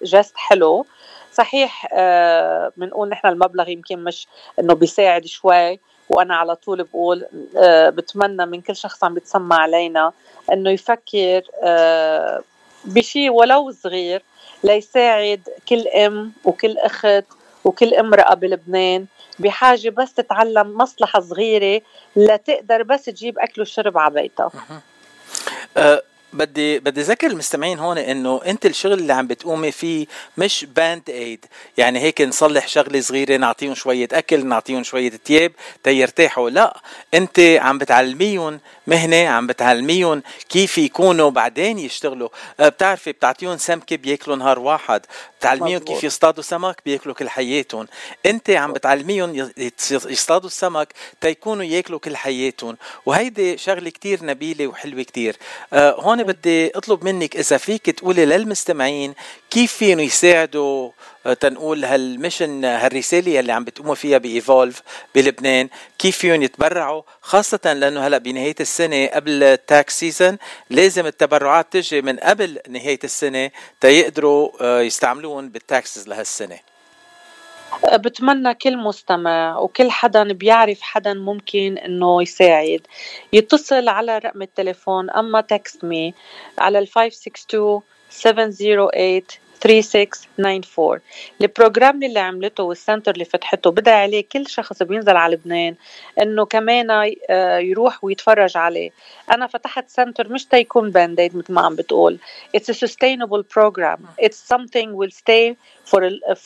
جست 0.02 0.34
آه، 0.34 0.38
حلو. 0.38 0.86
صحيح 1.32 1.86
بنقول 2.76 3.08
آه، 3.08 3.10
نحن 3.10 3.26
المبلغ 3.26 3.68
يمكن 3.68 4.04
مش 4.04 4.26
إنه 4.58 4.74
بيساعد 4.74 5.26
شوي. 5.26 5.80
وأنا 6.08 6.36
على 6.36 6.56
طول 6.56 6.84
بقول 6.84 7.26
آه، 7.56 7.90
بتمنى 7.90 8.46
من 8.46 8.60
كل 8.60 8.76
شخص 8.76 9.04
عم 9.04 9.14
بيتسمع 9.14 9.56
علينا 9.56 10.12
إنه 10.52 10.70
يفكر 10.70 11.42
بشيء 12.84 13.30
ولو 13.30 13.70
صغير 13.70 14.22
ليساعد 14.64 15.48
كل 15.68 15.88
أم 15.88 16.32
وكل 16.44 16.78
أخت 16.78 17.24
وكل 17.64 17.94
امرأة 17.94 18.34
بلبنان 18.34 19.06
بحاجة 19.38 19.90
بس 19.90 20.14
تتعلم 20.14 20.78
مصلحة 20.78 21.20
صغيرة 21.20 21.82
لتقدر 22.16 22.82
بس 22.82 23.04
تجيب 23.04 23.38
أكل 23.38 23.62
وشرب 23.62 23.98
على 23.98 24.14
بيتها. 24.14 24.50
بدي 26.34 26.78
بدي 26.78 27.00
ذكر 27.00 27.26
المستمعين 27.26 27.78
هون 27.78 27.98
إنه 27.98 28.40
أنت 28.46 28.66
الشغل 28.66 28.92
اللي 28.92 29.12
عم 29.12 29.26
بتقومي 29.26 29.72
فيه 29.72 30.06
مش 30.38 30.66
باند 30.76 31.10
ايد 31.10 31.46
يعني 31.76 32.00
هيك 32.00 32.20
نصلح 32.20 32.68
شغلة 32.68 33.00
صغيرة 33.00 33.36
نعطيهم 33.36 33.74
شوية 33.74 34.08
أكل 34.12 34.46
نعطيهم 34.46 34.82
شوية 34.82 35.10
ثياب 35.24 35.52
تيرتاحوا. 35.84 36.50
لا 36.50 36.80
أنت 37.14 37.40
عم 37.40 37.78
بتعلميهم 37.78 38.60
مهنة 38.86 39.28
عم 39.28 39.46
بتعلميهم 39.46 40.22
كيف 40.48 40.78
يكونوا 40.78 41.30
بعدين 41.30 41.78
يشتغلوا. 41.78 42.28
أه، 42.60 42.68
بتعرفي 42.68 43.12
بتعطيهم 43.12 43.56
سمكه 43.56 43.96
بياكلوا 43.96 44.36
نهار 44.36 44.58
واحد. 44.58 45.06
بتعلميهم 45.38 45.78
كيف 45.80 46.04
يصطادوا 46.04 46.42
سمك 46.42 46.82
بياكلوا 46.86 47.14
كل 47.14 47.28
حياتهم. 47.28 47.86
أنت 48.26 48.50
عم 48.50 48.72
بتعلميهم 48.72 49.50
يصطادوا 49.90 50.46
السمك 50.48 50.92
تيكونوا 51.20 51.64
ياكلوا 51.64 51.98
كل 51.98 52.16
حياتهم. 52.16 52.76
وهيدي 53.06 53.58
شغلة 53.58 53.90
كتير 53.90 54.24
نبيلة 54.24 54.66
وحلوة 54.66 55.02
كتير. 55.02 55.36
أه 55.72 55.94
هون 56.00 56.23
بدي 56.24 56.76
أطلب 56.76 57.04
منك 57.04 57.36
إذا 57.36 57.56
فيك 57.56 57.90
تقولي 57.90 58.24
للمستمعين 58.24 59.14
كيف 59.50 59.72
فيهم 59.72 60.00
يساعدوا 60.00 60.90
آه، 61.26 61.34
تنقول 61.34 61.84
هال 61.84 62.02
mission 62.02 62.64
هالرسالة 62.64 63.40
اللي 63.40 63.52
عم 63.52 63.64
بتقوموا 63.64 63.94
فيها 63.94 64.18
ب 64.18 64.27
Evolve 64.27 64.82
بلبنان 65.14 65.68
كيف 65.98 66.18
فيهم 66.18 66.42
يتبرعوا 66.42 67.02
خاصة 67.20 67.72
لأنه 67.72 68.06
هلأ 68.06 68.18
بنهاية 68.18 68.54
السنة 68.60 69.06
قبل 69.06 69.42
ال 69.42 69.56
tax 69.56 69.98
season 70.00 70.38
لازم 70.70 71.06
التبرعات 71.06 71.72
تجي 71.72 72.02
من 72.02 72.16
قبل 72.18 72.58
نهاية 72.68 72.98
السنة 73.04 73.50
تيقدروا 73.80 74.50
آه، 74.60 74.80
يستعملوهم 74.80 75.48
بال 75.48 75.65
taxes 75.65 76.08
لهالسنة. 76.08 76.73
بتمنى 77.94 78.54
كل 78.54 78.76
مستمع 78.76 79.58
وكل 79.58 79.90
حدا 79.90 80.32
بيعرف 80.32 80.80
حدا 80.80 81.14
ممكن 81.14 81.78
إنه 81.78 82.22
يساعد. 82.22 82.80
يتصل 83.32 83.88
على 83.88 84.18
رقم 84.18 84.42
التليفون 84.42 85.10
أما 85.10 85.40
text 85.40 85.84
me 85.84 86.14
على 86.58 86.78
ال 86.78 86.88
562 86.88 87.82
708 88.10 89.22
3694 89.60 91.00
ال 91.40 91.48
program 91.48 92.02
اللي 92.02 92.20
عملته 92.20 92.62
وال 92.62 92.75
center 92.75 93.12
اللي 93.12 93.24
فتحته 93.24 93.70
بدأ 93.70 93.92
عليه 93.92 94.24
كل 94.32 94.46
شخص 94.48 94.82
بينزل 94.82 95.16
على 95.16 95.34
لبنان 95.34 95.74
إنه 96.22 96.44
كمان 96.44 96.90
آه، 97.30 97.58
يروح 97.58 98.04
ويتفرج 98.04 98.56
عليه. 98.56 98.90
أنا 99.30 99.46
فتحت 99.46 99.88
سنتر 99.88 100.28
مش 100.28 100.44
تيكون 100.44 100.90
بانديد 100.90 101.36
مثل 101.36 101.52
ما 101.52 101.60
عم 101.60 101.76
بتقول. 101.76 102.18
It's 102.56 102.68
a 102.70 102.74
sustainable 102.74 103.42
program. 103.58 104.00
It's 104.26 104.38
something 104.54 104.88
will 104.94 105.14
stay 105.22 105.56
for 105.90 106.00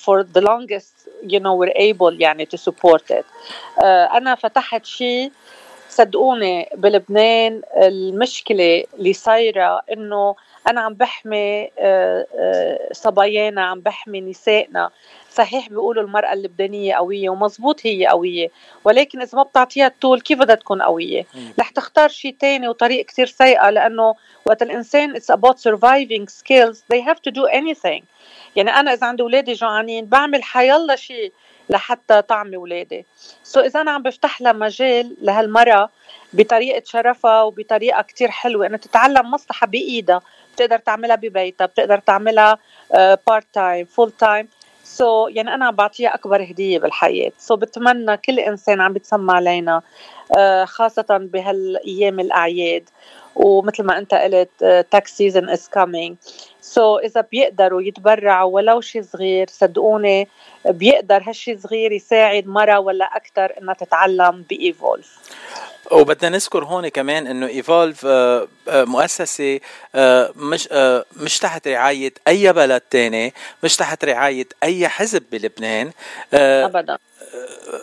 for 0.05 0.25
the 0.37 0.41
longest 0.41 1.09
you 1.33 1.41
know 1.41 1.55
we're 1.61 1.77
able 1.93 2.21
يعني 2.21 2.47
to 2.47 2.59
support 2.59 3.03
it. 3.11 3.25
آه، 3.83 4.05
أنا 4.17 4.35
فتحت 4.35 4.87
شيء 4.87 5.33
صدقوني 5.89 6.69
بلبنان 6.77 7.63
المشكلة 7.77 8.85
اللي 8.99 9.13
صايرة 9.13 9.83
إنه 9.93 10.35
أنا 10.69 10.81
عم 10.81 10.95
بحمي 10.95 11.71
آه، 11.79 12.27
آه، 12.39 12.89
صبايانا 12.93 13.63
عم 13.63 13.81
بحمي 13.81 14.21
نسائنا. 14.21 14.91
صحيح 15.31 15.69
بيقولوا 15.69 16.03
المرأة 16.03 16.33
اللبنانية 16.33 16.95
قوية 16.95 17.31
ومزبوط 17.31 17.87
هي 17.87 18.07
قوية 18.07 18.49
ولكن 18.85 19.21
إذا 19.21 19.39
ما 19.39 19.43
بتعطيها 19.43 19.87
التول 19.87 20.21
كيف 20.21 20.39
بدها 20.39 20.55
تكون 20.55 20.83
قوية؟ 20.83 21.27
رح 21.61 21.71
تختار 21.71 22.09
شيء 22.09 22.37
تاني 22.41 22.69
وطريق 22.69 23.07
كتير 23.07 23.27
سيئة 23.27 23.71
لأنه 23.71 24.15
وقت 24.47 24.63
الإنسان 24.63 25.17
it's 25.17 25.35
about 25.35 25.59
surviving 25.59 26.27
skills 26.29 26.83
they 26.93 27.01
have 27.01 27.21
to 27.29 27.31
do 27.31 27.47
anything. 27.47 28.03
يعني 28.57 28.71
أنا 28.71 28.93
إذا 28.93 29.07
عندي 29.07 29.23
أولادي 29.23 29.53
جوعانين 29.53 30.07
بعمل 30.07 30.43
حيالله 30.43 30.97
شيء 30.97 31.33
لحتى 31.71 32.23
طعمي 32.23 32.57
ولادي. 32.57 33.07
سو 33.43 33.61
so 33.61 33.65
إذا 33.65 33.81
أنا 33.81 33.91
عم 33.91 34.03
بفتح 34.03 34.41
لها 34.41 34.53
مجال 34.53 35.17
لهالمراه 35.23 35.89
بطريقة 36.33 36.83
شرفها 36.87 37.43
وبطريقة 37.43 38.03
كتير 38.03 38.31
حلوة 38.31 38.67
انها 38.67 38.79
تتعلم 38.79 39.31
مصلحة 39.31 39.67
بإيدها. 39.67 40.21
بتقدر 40.55 40.79
تعملها 40.79 41.17
ببيتها 41.17 41.67
بتقدر 41.67 41.99
تعملها 41.99 42.59
part 43.27 43.47
time 43.53 43.87
full 43.87 44.11
time 44.11 44.49
so 44.85 45.29
يعني 45.29 45.55
أنا 45.55 45.67
عم 45.67 45.75
بعطيها 45.75 46.15
أكبر 46.15 46.43
هدية 46.43 46.79
بالحياة. 46.79 47.33
so 47.39 47.55
so 47.55 47.59
بتمنى 47.59 48.17
كل 48.17 48.39
إنسان 48.41 48.81
عم 48.81 48.93
بتسمع 48.93 49.35
علينا 49.35 49.83
uh, 50.33 50.65
خاصة 50.65 51.07
بهالأيام 51.11 52.21
الأعياد. 52.21 52.89
ومثل 53.39 53.83
ما 53.83 53.99
انت 53.99 54.15
قلت 54.15 54.87
tax 54.91 55.17
season 55.17 55.49
is 55.49 55.69
coming 55.69 56.17
so 56.61 56.99
إذا 56.99 57.21
بيقدروا 57.21 57.83
يتبرعوا 57.83 58.55
ولو 58.55 58.81
شيء 58.81 59.03
صغير 59.03 59.47
صدقوني 59.51 60.29
بيقدر 60.67 61.23
هالشي 61.27 61.59
صغير 61.59 61.93
يساعد 61.93 62.47
مرة 62.47 62.79
ولا 62.79 63.05
أكثر 63.05 63.53
إنها 63.63 63.75
تتعلم 63.75 64.45
ب 64.51 64.59
Evolve. 64.59 65.19
وبدنا 65.93 66.29
نذكر 66.31 66.65
هون 66.65 66.89
كمان 66.89 67.27
إنه 67.27 67.47
ايفولف 67.47 68.07
آه، 68.07 68.49
آه، 68.69 68.85
مؤسسة 68.85 69.61
آه، 69.95 70.33
مش 70.37 70.69
مش 71.17 71.39
تحت 71.39 71.69
رعاية 71.69 72.13
أي 72.29 72.53
بلد 72.53 72.81
تاني 72.81 73.35
مش 73.63 73.77
تحت 73.77 74.05
رعاية 74.05 74.47
أي 74.63 74.89
حزب 74.89 75.23
بلبنان. 75.33 75.91
ابدا. 76.35 76.99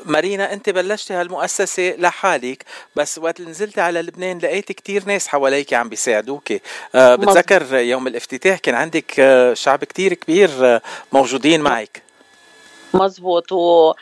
مارينا 0.05 0.53
أنت 0.53 0.69
بلشتي 0.69 1.13
هالمؤسسة 1.13 1.95
لحالك 1.97 2.63
بس 2.95 3.17
وقت 3.17 3.41
نزلتي 3.41 3.81
على 3.81 4.01
لبنان 4.01 4.38
لقيت 4.38 4.71
كتير 4.71 5.05
ناس 5.05 5.27
حواليك 5.27 5.74
عم 5.74 5.89
بيساعدوك 5.89 6.53
بتذكر 6.95 7.75
يوم 7.75 8.07
الافتتاح 8.07 8.57
كان 8.59 8.75
عندك 8.75 9.13
شعب 9.53 9.83
كتير 9.83 10.13
كبير 10.13 10.81
موجودين 11.12 11.62
معك. 11.62 12.01
مزبوط 12.93 13.51
و 13.51 13.93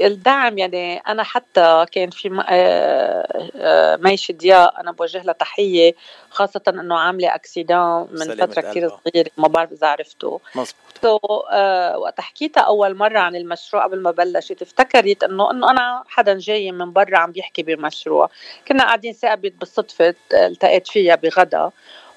الدعم 0.00 0.58
يعني 0.58 0.96
أنا 0.96 1.22
حتى 1.22 1.86
كان 1.92 2.10
في 2.10 2.44
آه، 2.48 3.50
آه، 3.56 3.96
ميش 3.96 4.32
ضياء 4.32 4.80
أنا 4.80 4.92
بوجه 4.92 5.22
لها 5.22 5.32
تحية 5.32 5.94
خاصة 6.30 6.62
إنه 6.68 6.98
عاملة 6.98 7.34
أكسيدان 7.34 8.06
من 8.10 8.34
فترة 8.34 8.60
كثير 8.60 8.88
صغيرة 8.88 9.30
ما 9.36 9.48
بعرف 9.48 9.72
إذا 9.72 9.86
عرفته 9.86 10.40
مزبوط 10.54 10.92
سو 11.02 11.18
آه 11.50 11.98
وقت 11.98 12.20
حكيتها 12.20 12.60
أول 12.60 12.96
مرة 12.96 13.18
عن 13.18 13.36
المشروع 13.36 13.84
قبل 13.84 14.00
ما 14.00 14.10
بلشت 14.10 14.62
افتكرت 14.62 15.24
إنه 15.24 15.50
إنه 15.50 15.70
أنا 15.70 16.04
حدا 16.08 16.38
جاي 16.38 16.72
من 16.72 16.92
برا 16.92 17.18
عم 17.18 17.32
بيحكي 17.32 17.62
بمشروع. 17.62 18.30
كنا 18.68 18.84
قاعدين 18.84 19.12
ثابت 19.12 19.52
بالصدفة 19.52 20.14
التقيت 20.32 20.88
فيها 20.88 21.14
بغدا. 21.14 21.70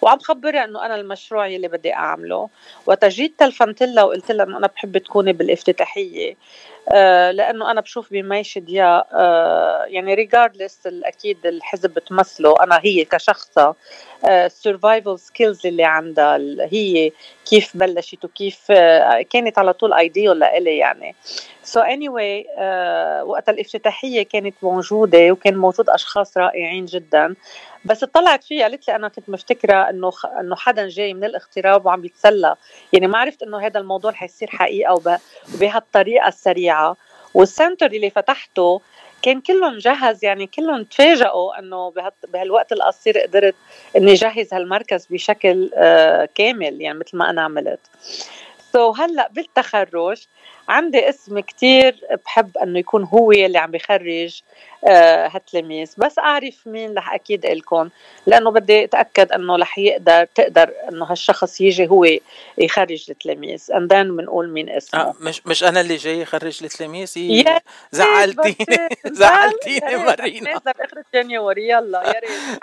وعم 0.06 0.20
خبرها 0.20 0.64
انه 0.64 0.86
أنا 0.86 0.96
المشروع 0.96 1.48
يلي 1.48 1.68
بدي 1.68 1.94
اعمله. 1.94 2.50
وقت 2.86 3.06
جيت 3.06 3.40
تلفنت 3.40 3.84
لها 3.84 4.04
وقلت 4.04 4.32
لها 4.32 4.46
انه 4.46 4.58
أنا 4.58 4.68
بحب 4.68 4.98
تكوني 4.98 5.34
بالافتتاحية. 5.34 6.36
آه 6.90 7.32
لأنه 7.32 7.72
أنا 7.72 7.82
بشوف 7.82 8.12
بمي 8.12 8.58
شدياق 8.58 9.08
آه 9.14 9.84
يعني 9.84 10.14
regardless 10.14 10.80
أكيد 10.88 11.46
الحزب 11.46 11.94
بتمثله 11.94 12.64
أنا 12.64 12.80
هي 12.84 13.06
كشخصة 13.06 13.76
ال 14.26 14.35
survival 14.35 15.10
آه، 15.12 15.16
skills 15.16 15.68
اللي 15.68 15.84
عندها 15.84 16.38
هي 16.72 17.12
كيف 17.46 17.78
بلشت 17.78 18.26
وكيف 18.26 18.72
آه 18.72 19.22
كانت 19.22 19.60
على 19.60 19.74
طول 19.74 19.94
ideal 19.94 20.40
لإلي 20.40 20.78
يعني. 20.78 21.16
so 21.64 21.82
so 21.82 21.84
anyway 21.84 22.46
uh, 22.46 23.26
وقت 23.26 23.50
الافتتاحية 23.50 24.24
كانت 24.24 24.56
موجودة 24.62 25.32
وكان 25.32 25.56
موجود 25.56 25.90
أشخاص 25.90 26.38
رائعين 26.38 26.86
جدا. 26.86 27.36
بس 27.86 28.04
اطلعت 28.04 28.44
فيها 28.44 28.64
قالت 28.64 28.88
لي 28.88 28.96
أنا 28.96 29.08
كنت 29.08 29.30
مفتكرة 29.30 29.90
إنه. 29.90 30.12
إنه 30.40 30.56
حدا 30.56 30.88
جاي 30.88 31.14
من 31.14 31.24
الاغتراب 31.24 31.86
وعم 31.86 32.06
يتسلى 32.06 32.56
يعني 32.94 33.08
ما 33.08 33.18
عرفت 33.18 33.44
إنه 33.44 33.66
هذا 33.66 33.80
الموضوع 33.80 34.12
حيصير 34.12 34.50
حقيقة 34.50 34.94
وب... 34.94 35.18
وبهالطريقة 35.54 36.28
السريعة 36.28 36.98
وال 37.34 37.47
center 37.47 37.86
اللي 37.86 38.10
فتحته 38.10 38.82
كان 39.22 39.42
كله 39.42 39.70
مجهز 39.70 40.26
يعني 40.26 40.48
كلهم 40.48 40.84
تفاجئوا 40.84 41.60
إنه 41.60 41.94
بهالوقت 42.34 42.72
القصير 42.72 43.20
قدرت 43.20 43.56
إني 43.98 44.14
جهز 44.14 44.54
هالمركز 44.54 45.08
بشكل 45.10 45.72
آه، 45.76 46.30
كامل 46.36 46.82
يعني 46.82 47.00
مثل 47.00 47.18
ما 47.18 47.30
أنا 47.30 47.42
عملت 47.42 47.80
so 48.74 48.94
so 48.94 49.00
هلأ 49.00 49.30
بالتخرج 49.32 50.26
عندي 50.70 51.10
اسم 51.10 51.40
كتير 51.40 51.96
بحب 52.26 52.58
إنه 52.58 52.80
يكون 52.80 53.04
هو 53.04 53.32
اللي 53.32 53.58
عم 53.58 53.72
بخرج 53.72 54.42
آه 54.88 55.28
هالتلاميذ. 55.28 55.94
بس 55.98 56.20
أعرف 56.20 56.56
مين 56.68 56.98
رح 56.98 57.14
أكيد 57.14 57.46
لكم 57.46 57.90
لأنه 58.28 58.52
بدي 58.52 58.84
أتأكد 58.84 59.32
إنه 59.32 59.56
رح 59.56 59.78
يقدر 59.78 60.26
تقدر 60.36 60.72
إنه 60.92 61.06
هالشخص 61.06 61.62
يجي 61.62 61.88
هو 61.88 62.08
يخرج 62.58 63.06
التلاميذ. 63.10 63.72
and 63.76 63.94
then 63.94 64.18
بنقول 64.18 64.50
مين 64.50 64.70
اسمه. 64.70 65.00
آه 65.02 65.14
مش 65.20 65.42
مش 65.48 65.64
أنا 65.64 65.82
اللي 65.82 65.96
جاي 65.96 66.24
اخرج 66.24 66.60
التلاميذ؟ 66.64 67.14
زعلتيني. 67.92 68.78
زعلتيني 69.06 69.96
مارينا. 69.98 70.52
آخر 70.68 71.04
January 71.14 71.70
يلا 71.70 72.04
يا 72.08 72.20
ريت. 72.20 72.60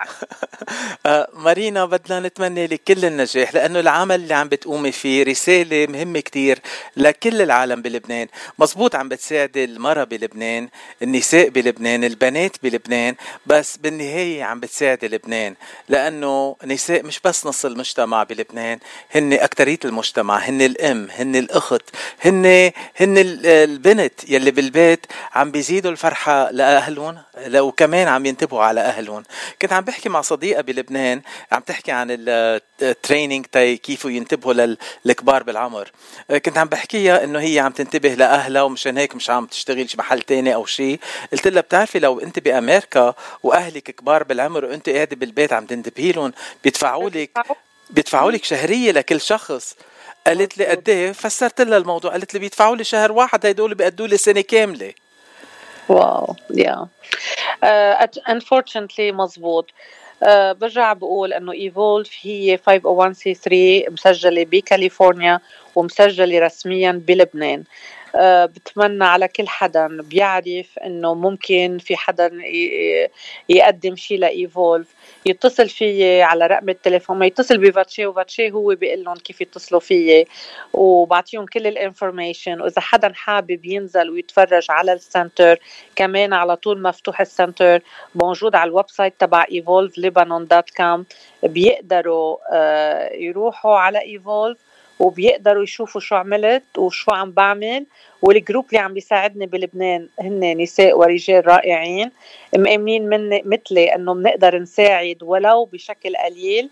آه 1.06 1.28
مارينا 1.32 1.84
بدنا 1.84 2.20
نتمنى 2.20 2.66
لك 2.66 2.80
كل 2.88 3.04
النجاح 3.04 3.54
لأنه 3.54 3.80
العمل 3.80 4.14
اللي 4.14 4.34
عم 4.34 4.48
بتقومي 4.48 4.92
فيه 4.92 5.22
رسالة 5.22 5.86
مهمة 5.86 6.20
كتير 6.20 6.58
لكل 6.96 7.42
العالم 7.42 7.82
بلبنان 7.92 8.28
مزبوط 8.58 8.94
عم 8.94 9.08
بتساعد 9.08 9.56
المرأة 9.56 10.04
بلبنان 10.04 10.68
النساء 11.02 11.48
بلبنان 11.48 12.04
البنات 12.04 12.56
بلبنان 12.62 13.14
بس 13.46 13.76
بالنهاية 13.76 14.44
عم 14.44 14.60
بتساعد 14.60 15.04
لبنان 15.04 15.54
لأنه 15.88 16.56
نساء 16.64 17.02
مش 17.02 17.20
بس 17.24 17.46
نص 17.46 17.64
المجتمع 17.64 18.22
بلبنان 18.22 18.78
هن 19.14 19.32
أكترية 19.32 19.78
المجتمع 19.84 20.38
هن 20.38 20.62
الأم 20.62 21.08
هن 21.10 21.36
الأخت 21.36 21.82
هن 22.24 22.70
هن 22.96 23.14
البنت 23.44 24.12
يلي 24.28 24.50
بالبيت 24.50 25.06
عم 25.34 25.50
بيزيدوا 25.50 25.90
الفرحة 25.90 26.50
لأهلهم 26.50 27.18
لو 27.46 27.72
كمان 27.72 28.08
عم 28.08 28.26
ينتبهوا 28.26 28.62
على 28.62 28.80
أهلهم. 28.80 29.22
كنت 29.62 29.72
عم 29.72 29.84
بحكي 29.84 30.08
مع 30.08 30.20
صديقة 30.20 30.62
بلبنان 30.62 31.22
عم 31.52 31.60
تحكي 31.60 31.92
عن 31.92 32.06
ال 32.10 32.25
training 32.25 33.46
تا 33.46 33.76
كيف 33.76 34.04
ينتبهوا 34.04 34.76
للكبار 35.04 35.42
بالعمر. 35.42 35.90
كنت 36.30 36.58
عم 36.58 36.68
بحكيها 36.68 37.24
إنه 37.24 37.38
هي 37.38 37.58
عم 37.58 37.72
تنتبه 37.84 38.14
لاهلها 38.14 38.62
ومشان 38.62 38.98
هيك 38.98 39.14
مش 39.14 39.30
عم 39.30 39.46
تشتغل 39.46 39.86
محل 39.98 40.22
تاني 40.22 40.54
أو 40.54 40.66
شيء 40.66 41.00
قلت 41.32 41.48
لها 41.48 41.62
بتعرفي 41.62 41.98
لو 41.98 42.20
أنت 42.20 42.38
بأمريكا 42.38 43.14
وأهلك 43.42 43.82
كبار 43.82 44.22
بالعمر 44.24 44.64
وأنت 44.64 44.88
قاعدة 44.88 45.16
بالبيت 45.16 45.52
عم 45.52 45.66
تنتبهي 45.66 46.12
لهم 46.12 46.32
بيدفعوا 46.64 47.10
لك 47.10 47.30
بيدفعوا. 47.90 48.30
لك 48.30 48.44
شهرية 48.44 48.92
لكل 48.92 49.20
شخص. 49.20 49.76
قالت 50.26 50.58
لي 50.58 50.66
قد 50.66 50.88
إيه؟ 50.88 51.12
فسرت 51.12 51.60
لها 51.60 51.78
الموضوع. 51.78 52.10
قالت 52.10 52.34
لي 52.34 52.40
بيدفعوا 52.40 52.76
لي 52.76 52.84
شهر 52.84 53.12
واحد 53.12 53.46
هدول 53.46 53.74
بيأدوا 53.74 54.06
لي 54.06 54.16
سنة 54.16 54.40
كاملة. 54.40 54.92
wow 55.88 56.36
yeah 56.54 56.88
unfortunately 58.28 59.12
مزبوط. 59.12 59.70
Uh, 60.22 60.52
برجع 60.52 60.92
بقول 60.92 61.32
إنه 61.32 61.52
Evolve 61.52 62.10
هي 62.22 62.58
501c3 62.58 63.52
مسجلة 63.92 64.44
بكاليفورنيا 64.44 65.40
ومسجلة 65.74 66.38
رسميا 66.38 66.92
بلبنان. 66.92 67.58
آه، 67.58 67.64
بتمنى 68.20 69.04
على 69.04 69.28
كل 69.28 69.48
حدا 69.48 70.02
بيعرف 70.02 70.78
إنه 70.84 71.14
ممكن 71.14 71.78
في 71.80 71.96
حدا 71.96 72.30
يقدم 73.48 73.96
شيء 73.96 74.18
ل 74.18 74.29
Evolve 74.29 74.94
يتصل 75.26 75.68
فيي 75.68 76.22
على 76.22 76.46
رقم 76.46 76.68
التليفون 76.68 77.18
ما 77.18 77.26
يتصل 77.26 77.58
بفاتشي 77.58 78.06
وفاتشي 78.06 78.50
هو 78.52 78.74
بيقول 78.74 79.04
لهم 79.04 79.16
كيف 79.16 79.40
يتصلوا 79.40 79.80
فيي. 79.80 80.26
وبعطيهم 80.72 81.46
كل 81.46 81.66
ال 81.66 81.74
information 81.74 82.60
وإذا 82.60 82.80
حدا 82.80 83.12
حابب 83.14 83.64
ينزل 83.64 84.10
ويتفرج 84.10 84.66
على 84.70 84.92
ال 84.92 85.01
center 85.01 85.58
كمان 85.96 86.32
على 86.32 86.56
طول 86.56 86.82
مفتوح 86.82 87.20
ال 87.20 87.29
center 87.29 87.82
موجود 88.14 88.54
على 88.54 88.68
ال 88.68 88.90
website 88.90 89.14
تبع 89.18 89.44
evolvelebanon.com 89.44 91.00
بيقدروا 91.42 92.36
آه، 92.52 93.12
يروحوا 93.12 93.76
على 93.78 94.02
Evolve 94.02 94.58
وبيقدروا 95.00 95.62
يشوفوا 95.62 96.00
شو 96.00 96.14
عملت 96.14 96.78
وشو 96.78 97.12
عم 97.12 97.30
بعمل. 97.30 97.86
وال 98.22 98.35
group 98.35 98.66
اللي 98.68 98.78
عم 98.78 98.94
بيساعدني 98.94 99.46
بلبنان 99.46 100.08
هن 100.20 100.56
نساء 100.62 100.98
ورجال 100.98 101.46
رائعين 101.46 102.10
مأمنين 102.56 103.08
مني 103.08 103.42
مثلي 103.46 103.94
إنه 103.94 104.14
بنقدر 104.14 104.58
نساعد 104.58 105.16
ولو 105.22 105.64
بشكل 105.64 106.16
قليل. 106.16 106.70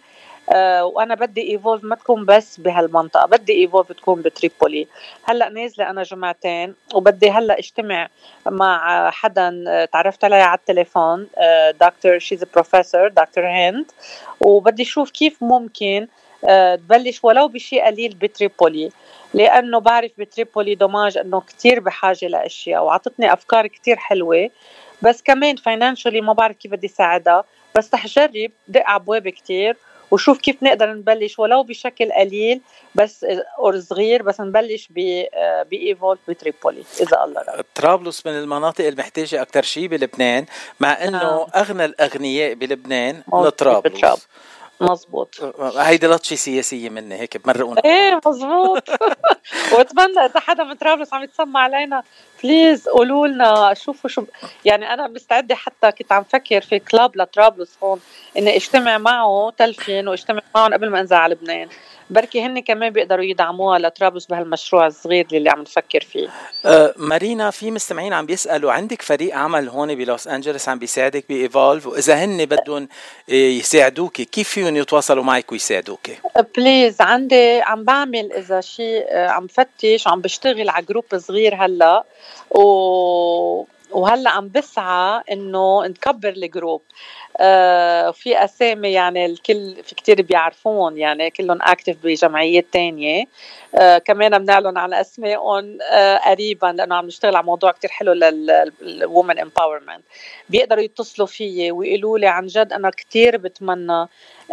آه 0.52 0.84
وأنا 0.84 1.14
بدي 1.14 1.50
Evolve 1.52 1.84
ما 1.84 1.96
تكون 1.96 2.24
بس 2.24 2.60
بهالمنطقة 2.60 3.26
بدي 3.26 3.52
Evolve 3.52 3.92
تكون 3.92 4.22
ب 4.22 4.29
Tripoli. 4.29 4.86
هلأ 5.22 5.48
نازلة 5.48 5.90
أنا 5.90 6.02
جمعتين 6.02 6.74
وبدي 6.94 7.30
هلأ 7.30 7.58
اجتمع 7.58 8.08
مع 8.46 9.10
حدا 9.10 9.64
تعرفت 9.92 10.24
عليه 10.24 10.36
على 10.36 10.58
التليفون 10.58 11.26
دكتور 11.80 12.18
she's 12.18 12.44
professor 12.44 13.08
دكتور 13.08 13.46
هند. 13.48 13.86
وبدي 14.40 14.82
أشوف 14.82 15.10
كيف 15.10 15.42
ممكن 15.42 16.02
آه، 16.02 16.08
تبلش 16.76 17.20
ولو 17.22 17.48
بشيء 17.48 17.84
قليل 17.86 18.14
ب 18.14 18.23
Tripoli. 18.23 18.90
لأنه 19.34 19.78
بعرف 19.78 20.10
ب 20.18 20.25
Tripoli 20.25 20.74
dommage 20.74 21.18
إنه 21.18 21.40
كتير 21.40 21.80
بحاجة 21.80 22.26
لأشياء 22.26 22.84
وعطتني 22.84 23.32
أفكار 23.32 23.66
كتير 23.66 23.96
حلوة. 23.96 24.50
بس 25.02 25.22
كمان 25.22 25.56
financially 25.56 26.20
ما 26.20 26.32
بعرف 26.32 26.56
كيف 26.56 26.72
بدي 26.72 26.88
ساعدها. 26.88 27.44
بس 27.76 27.94
رح 27.94 28.06
جرب 28.06 28.50
دق 28.68 28.90
ابواب 28.90 29.28
كتير 29.28 29.76
وشوف 30.10 30.38
كيف 30.38 30.62
نقدر 30.62 30.92
نبلش 30.92 31.38
ولو 31.38 31.62
بشكل 31.62 32.12
قليل 32.12 32.60
بس 32.94 33.26
اور 33.58 33.80
صغير 33.80 34.22
بس 34.22 34.40
نبلش 34.40 34.88
ب 34.90 35.24
ب 35.70 35.77
Evolve 35.77 36.20
ب 36.28 36.35
Tripoli 36.35 36.82
إذا 37.00 37.24
الله 37.24 37.42
رب. 37.48 37.64
طرابلس 37.74 38.26
من 38.26 38.32
المناطق 38.32 38.86
المحتاجة 38.86 39.42
أكثر 39.42 39.62
شيء 39.62 39.86
بلبنان 39.86 40.46
مع 40.80 41.04
إنه 41.04 41.22
آه. 41.22 41.46
أغنى 41.54 41.84
الأغنياء 41.84 42.54
بلبنان 42.54 43.22
من 43.32 43.48
طرابلس. 43.48 44.28
مزبوط 44.80 45.34
هيدي 45.76 46.06
لطشة 46.06 46.34
سياسية 46.36 46.88
مني 46.90 47.14
هيك 47.20 47.36
بمرقونا 47.36 47.82
إيه 47.84 48.20
مزبوط 48.26 48.82
واتمنى 49.72 50.20
إذا 50.20 50.40
حدا 50.40 50.64
من 50.64 50.74
طرابلس 50.74 51.14
عم 51.14 51.22
يتسمع 51.22 51.60
علينا 51.60 52.02
please 52.42 52.88
قولوا 52.88 53.26
لنا 53.26 53.74
شوفوا 53.74 54.10
شو 54.10 54.24
يعني 54.64 54.94
أنا 54.94 55.08
مستعدة 55.08 55.54
حتى 55.54 55.92
كنت 55.92 56.12
عم 56.12 56.24
فكر 56.24 56.60
في 56.60 56.78
club 56.78 57.16
لطرابلس 57.16 57.70
هون 57.82 58.00
إني 58.36 58.56
أجتمع 58.56 58.98
معه 58.98 59.52
تلفين 59.58 60.08
وأجتمع 60.08 60.40
معهم 60.54 60.74
قبل 60.74 60.90
ما 60.90 61.00
أنزل 61.00 61.16
على 61.16 61.34
لبنان. 61.34 61.68
بركي 62.10 62.42
هن 62.42 62.60
كمان 62.60 62.90
بيقدروا 62.90 63.24
يدعموها 63.24 63.78
لطرابلس 63.78 64.26
بهالمشروع 64.26 64.86
الصغير 64.86 65.26
اللي 65.32 65.50
عم 65.50 65.60
نفكر 65.60 66.00
فيه. 66.00 66.28
أه 66.64 66.94
مارينا 66.96 67.50
في 67.50 67.70
مستمعين 67.70 68.12
عم 68.12 68.26
بيسألوا 68.26 68.72
عندك 68.72 69.02
فريق 69.02 69.36
عمل 69.36 69.68
هون 69.68 69.94
بلوس 69.94 70.28
انجلوس 70.28 70.68
عم 70.68 70.78
بيساعدك 70.78 71.24
ب 71.28 71.35
Evolve؟ 71.36 71.86
وإذا 71.86 72.14
هن 72.14 72.44
بدهم 72.44 72.88
يساعدوك 73.28 74.12
كيف 74.12 74.48
فيهم 74.48 74.76
يتواصلوا 74.76 75.24
معك 75.24 75.52
ويساعدوك 75.52 76.00
please 76.56 77.00
عندي 77.00 77.60
عم 77.60 77.84
بعمل 77.84 78.32
إذا 78.32 78.60
شيء 78.60 79.04
آه، 79.08 79.19
عم 79.28 79.46
فتش 79.46 80.06
وعم 80.06 80.20
بشتغل 80.20 80.68
على 80.68 80.86
group 80.86 81.04
صغير 81.16 81.54
هلا 81.54 82.04
و 82.50 82.60
وهلا 83.90 84.30
عم 84.30 84.48
بسعى 84.48 85.22
إنه 85.32 85.86
نكبر 85.86 86.28
ال 86.28 86.36
group. 86.36 86.82
في 88.12 88.44
أسامي 88.44 88.92
يعني 88.92 89.26
الكل 89.26 89.74
في 89.84 89.94
كتير 89.94 90.22
بيعرفون 90.22 90.98
يعني 90.98 91.30
كلهم 91.30 91.58
active 91.62 91.96
بجمعيات 92.04 92.66
تانية. 92.72 93.24
آه 93.74 93.98
كمان 93.98 94.38
بنعلن 94.38 94.78
عن 94.78 94.94
أسمائهم 94.94 95.78
آه 95.92 96.16
قريبا 96.16 96.66
لأنه 96.66 96.94
عم 96.94 97.06
نشتغل 97.06 97.36
على 97.36 97.46
موضوع 97.46 97.72
كتير 97.72 97.90
حلو 97.90 98.12
لل 98.12 98.48
women 98.48 99.38
empowerment 99.38 100.02
بيقدروا 100.48 100.82
يتصلوا 100.82 101.26
فيي 101.26 101.70
ويقولوا 101.72 102.18
لي 102.18 102.26
عن 102.26 102.46
جد 102.46 102.72
أنا 102.72 102.90
كتير 102.90 103.36
بتمنى 103.36 104.06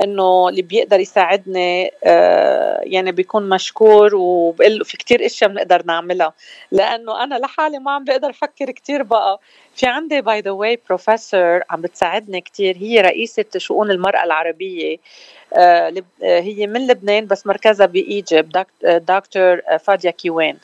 إنه 0.04 0.50
اللي 0.50 0.62
بيقدر 0.62 1.00
يساعدني 1.00 1.91
آه 2.04 2.80
يعني 2.84 3.12
بيكون 3.12 3.50
مشكور 3.50 4.15
وبقول 4.15 4.86
في 4.86 4.97
كتير 4.97 5.26
أشياء 5.26 5.50
بنقدر 5.50 5.84
نعملها. 5.86 6.34
لأنه 6.71 7.23
أنا 7.23 7.36
لحالي 7.36 7.80
ما 7.80 7.91
عم 7.91 8.04
بقدر 8.04 8.30
أفكر 8.30 8.71
كتير 8.71 9.04
بقى. 9.04 9.39
في 9.77 9.87
عندي 9.87 10.21
by 10.21 10.41
the 10.41 10.51
way 10.51 10.79
professor 10.88 11.62
عم 11.69 11.81
بتساعدني 11.81 12.41
كتير. 12.41 12.77
هي 12.77 13.01
رئيسة 13.01 13.45
شؤون 13.57 13.91
المرأة 13.91 14.23
العربية 14.23 14.97
آه, 15.53 15.93
آه، 16.23 16.39
هي 16.39 16.67
من 16.67 16.87
لبنان 16.87 17.25
بس 17.27 17.47
مركزها 17.47 17.85
ب 17.86 17.99
Egypt 17.99 18.67
دكتور 18.85 19.61
فاديا 19.79 20.11
كيوان. 20.11 20.57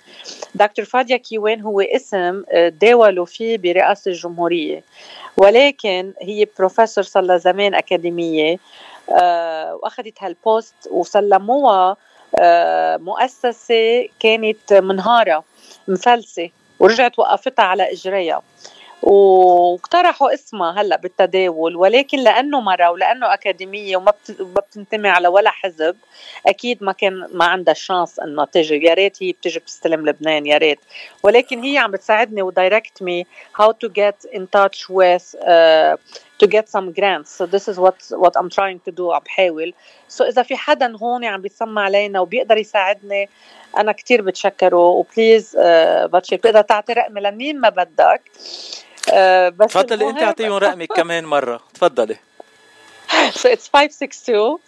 دكتور 0.56 0.86
فاديا 0.86 1.18
كيوان 1.18 1.62
هو 1.62 1.82
اسم 1.82 2.44
آه، 2.52 2.70
داولوا 2.70 3.26
فيه 3.26 3.58
برئاسة 3.58 4.12
الجمهورية. 4.12 4.84
ولكن 5.38 6.14
هي 6.22 6.48
بروفيسور 6.60 7.04
صار 7.04 7.24
لها 7.24 7.38
زمان 7.38 7.74
أكاديمية 7.76 8.60
آه 9.10 9.80
واخذت 9.84 10.24
هال 10.24 10.41
post 10.41 10.76
وسلموها 10.92 11.98
آه 12.40 12.98
مؤسسة 12.98 14.08
كانت 14.20 14.74
منهارة 14.74 15.44
مفلسة 15.88 16.50
ورجعت 16.80 17.20
وقفتها 17.20 17.66
على 17.66 17.92
إجريها. 17.92 18.42
واقترحوا 19.04 20.34
اسمها 20.34 20.82
هلأ 20.82 20.96
بالتداول 20.96 21.76
ولكن 21.76 22.20
لأنه 22.20 22.62
مرة 22.62 22.92
ولأنه 22.92 23.34
أكاديمية 23.34 23.98
وما 23.98 24.14
بتنتمي 24.40 25.10
على 25.10 25.28
ولا 25.28 25.50
حزب 25.50 25.96
أكيد 26.48 26.84
ما 26.84 26.92
كان 26.92 27.28
ما 27.34 27.46
عندها 27.46 27.74
chance 27.74 28.20
انه 28.20 28.46
تجي. 28.46 28.86
يا 28.86 28.94
ريت 28.94 29.24
هي 29.24 29.32
بتجي 29.32 29.60
بتستلم 29.60 30.06
لبنان 30.06 30.46
يا 30.46 30.58
ريت. 30.58 30.80
ولكن 31.24 31.64
هي 31.64 31.78
عم 31.78 31.92
بتساعدني 31.92 32.42
و 32.42 32.51
direct 32.51 33.04
me 33.04 33.26
how 33.56 33.72
to 33.72 33.88
get 33.88 34.26
in 34.36 34.50
touch 34.50 34.90
with 34.90 35.22
to 36.44 36.48
get 36.48 36.68
some 36.68 36.92
grants. 36.92 37.30
So 37.38 37.46
this 37.46 37.68
is 37.72 37.78
what 37.86 37.98
what 38.24 38.34
I'm 38.40 38.50
trying 38.50 38.80
to 38.88 38.92
do 38.92 39.12
عم 39.12 39.22
بحاول. 39.26 39.74
So 40.10 40.22
إذا 40.22 40.44
في 40.44 40.56
حدا 40.56 40.98
هون 40.98 41.26
عم 41.26 41.42
بيسمع 41.42 41.82
علينا 41.82 42.20
وبيقدر 42.20 42.58
يساعدني 42.58 43.30
أنا 43.78 43.92
كثير 43.92 44.22
بتشكره. 44.22 44.78
و 44.78 44.89
please 44.89 45.58
uh, 45.58 45.60
باتشي 46.06 46.36
بتقدر 46.36 46.62
تعطي 46.62 46.94
رقمي 46.94 47.22
لمين 47.22 47.60
ما 47.60 47.70
بدك. 47.70 48.22
Uh, 49.08 49.14
بس 49.50 49.74
تفضلي 49.74 50.10
انت 50.10 50.24
اعطيهم 50.24 50.54
رقمك 50.54 50.88
كمان 50.98 51.26
مرة. 51.26 51.62
تفضلي. 51.74 52.16
So 53.12 53.50
it's 53.50 53.68
562 53.68 54.60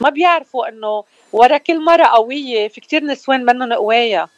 ما 0.00 0.10
بيعرفوا 0.10 0.68
إنه 0.68 1.04
ورا 1.32 1.58
كل 1.58 1.84
مرة 1.84 2.04
قوية 2.04 2.68
في 2.68 2.80
كتير 2.80 3.04
نسوان 3.04 3.44
منهم 3.44 3.72
قوايا 3.72 4.28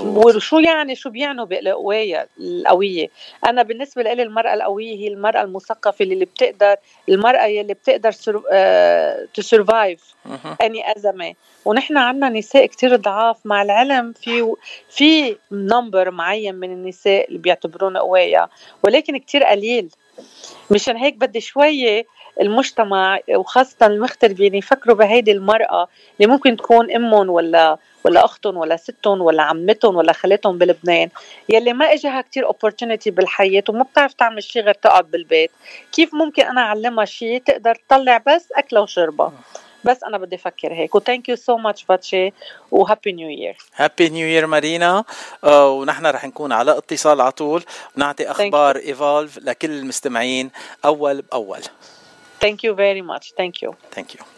وشو 0.00 0.58
يعني 0.58 0.94
شو 0.94 1.10
بيعنوا 1.10 1.44
بالقوايا 1.44 2.26
القوية؟ 2.40 3.08
أنا 3.46 3.62
بالنسبة 3.62 4.02
لي 4.02 4.22
المرأة 4.22 4.54
القوية 4.54 4.96
هي 4.96 5.08
المرأة 5.08 5.42
المثقفة 5.42 6.02
اللي 6.02 6.24
بتقدر 6.24 6.76
المرأة 7.08 7.46
اللي 7.46 7.74
بتقدر 7.74 8.12
to 9.34 9.42
survive 9.42 10.14
any 10.62 10.92
أزمة 10.96 11.34
ونحن 11.64 11.96
عندنا 11.96 12.28
نساء 12.28 12.66
كتير 12.66 12.96
ضعاف 12.96 13.36
مع 13.44 13.62
العلم 13.62 14.12
في 14.12 14.54
في 14.90 15.36
number 15.52 16.10
معين 16.10 16.54
من 16.54 16.72
النساء 16.72 17.28
اللي 17.28 17.38
بيعتبرونا 17.38 18.00
قوايا 18.00 18.48
ولكن 18.82 19.16
كتير 19.16 19.44
قليل. 19.44 19.88
مشان 20.70 20.96
هيك 20.96 21.14
بدي 21.14 21.40
شوية 21.40 22.06
المجتمع 22.40 23.18
وخاصة 23.34 23.86
المغتربين 23.86 24.54
يفكروا 24.54 24.96
بهيدي 24.96 25.32
المرأة 25.32 25.88
اللي 26.20 26.32
ممكن 26.32 26.56
تكون 26.56 26.90
أمهم 26.90 27.30
ولا 27.30 27.78
ولا 28.04 28.24
أختهم 28.24 28.56
ولا 28.56 28.76
ستهم 28.76 29.20
ولا 29.20 29.42
عمتهم 29.42 29.96
ولا 29.96 30.12
خالتهم 30.12 30.58
بلبنان 30.58 31.08
يلي 31.48 31.72
ما 31.72 31.92
إجاها 31.92 32.20
كتير 32.20 32.46
opportunity 32.46 33.10
بالحياة 33.10 33.62
وما 33.68 33.82
بتعرف 33.82 34.12
تعمل 34.12 34.42
شيء 34.42 34.62
غير 34.62 34.74
تقعد 34.74 35.10
بالبيت. 35.10 35.50
كيف 35.92 36.14
ممكن 36.14 36.42
أنا 36.42 36.60
أعلمها 36.60 37.04
شيء 37.04 37.42
تقدر 37.42 37.74
تطلع 37.74 38.22
بس 38.26 38.52
اكلها 38.52 38.82
وشربها؟ 38.82 39.32
بس 39.84 40.04
أنا 40.04 40.18
بدي 40.18 40.36
أفكر 40.36 40.72
هيك. 40.72 40.94
و 40.94 41.00
thank 41.00 41.28
you 41.28 41.36
so 41.36 41.56
much 41.56 41.84
باتشي 41.84 42.32
و 42.70 42.77
happy 42.77 43.12
new 43.12 43.28
year 43.28 43.56
happy 43.76 44.08
new 44.08 44.26
year 44.26 44.46
مارينا. 44.46 45.04
آه 45.44 45.70
ونحن 45.70 46.06
رح 46.06 46.24
نكون 46.24 46.52
على 46.52 46.78
اتصال 46.78 47.20
على 47.20 47.32
طول. 47.32 47.64
ونعطي 47.96 48.30
أخبار 48.30 48.76
Evolve 48.76 49.38
لكل 49.38 49.70
المستمعين 49.70 50.50
أول 50.84 51.22
بأول. 51.22 51.60
Thank 52.40 52.62
you 52.62 52.74
very 52.74 53.02
much. 53.02 53.32
Thank 53.36 53.62
you. 53.62 53.76
Thank 53.90 54.14
you. 54.14 54.20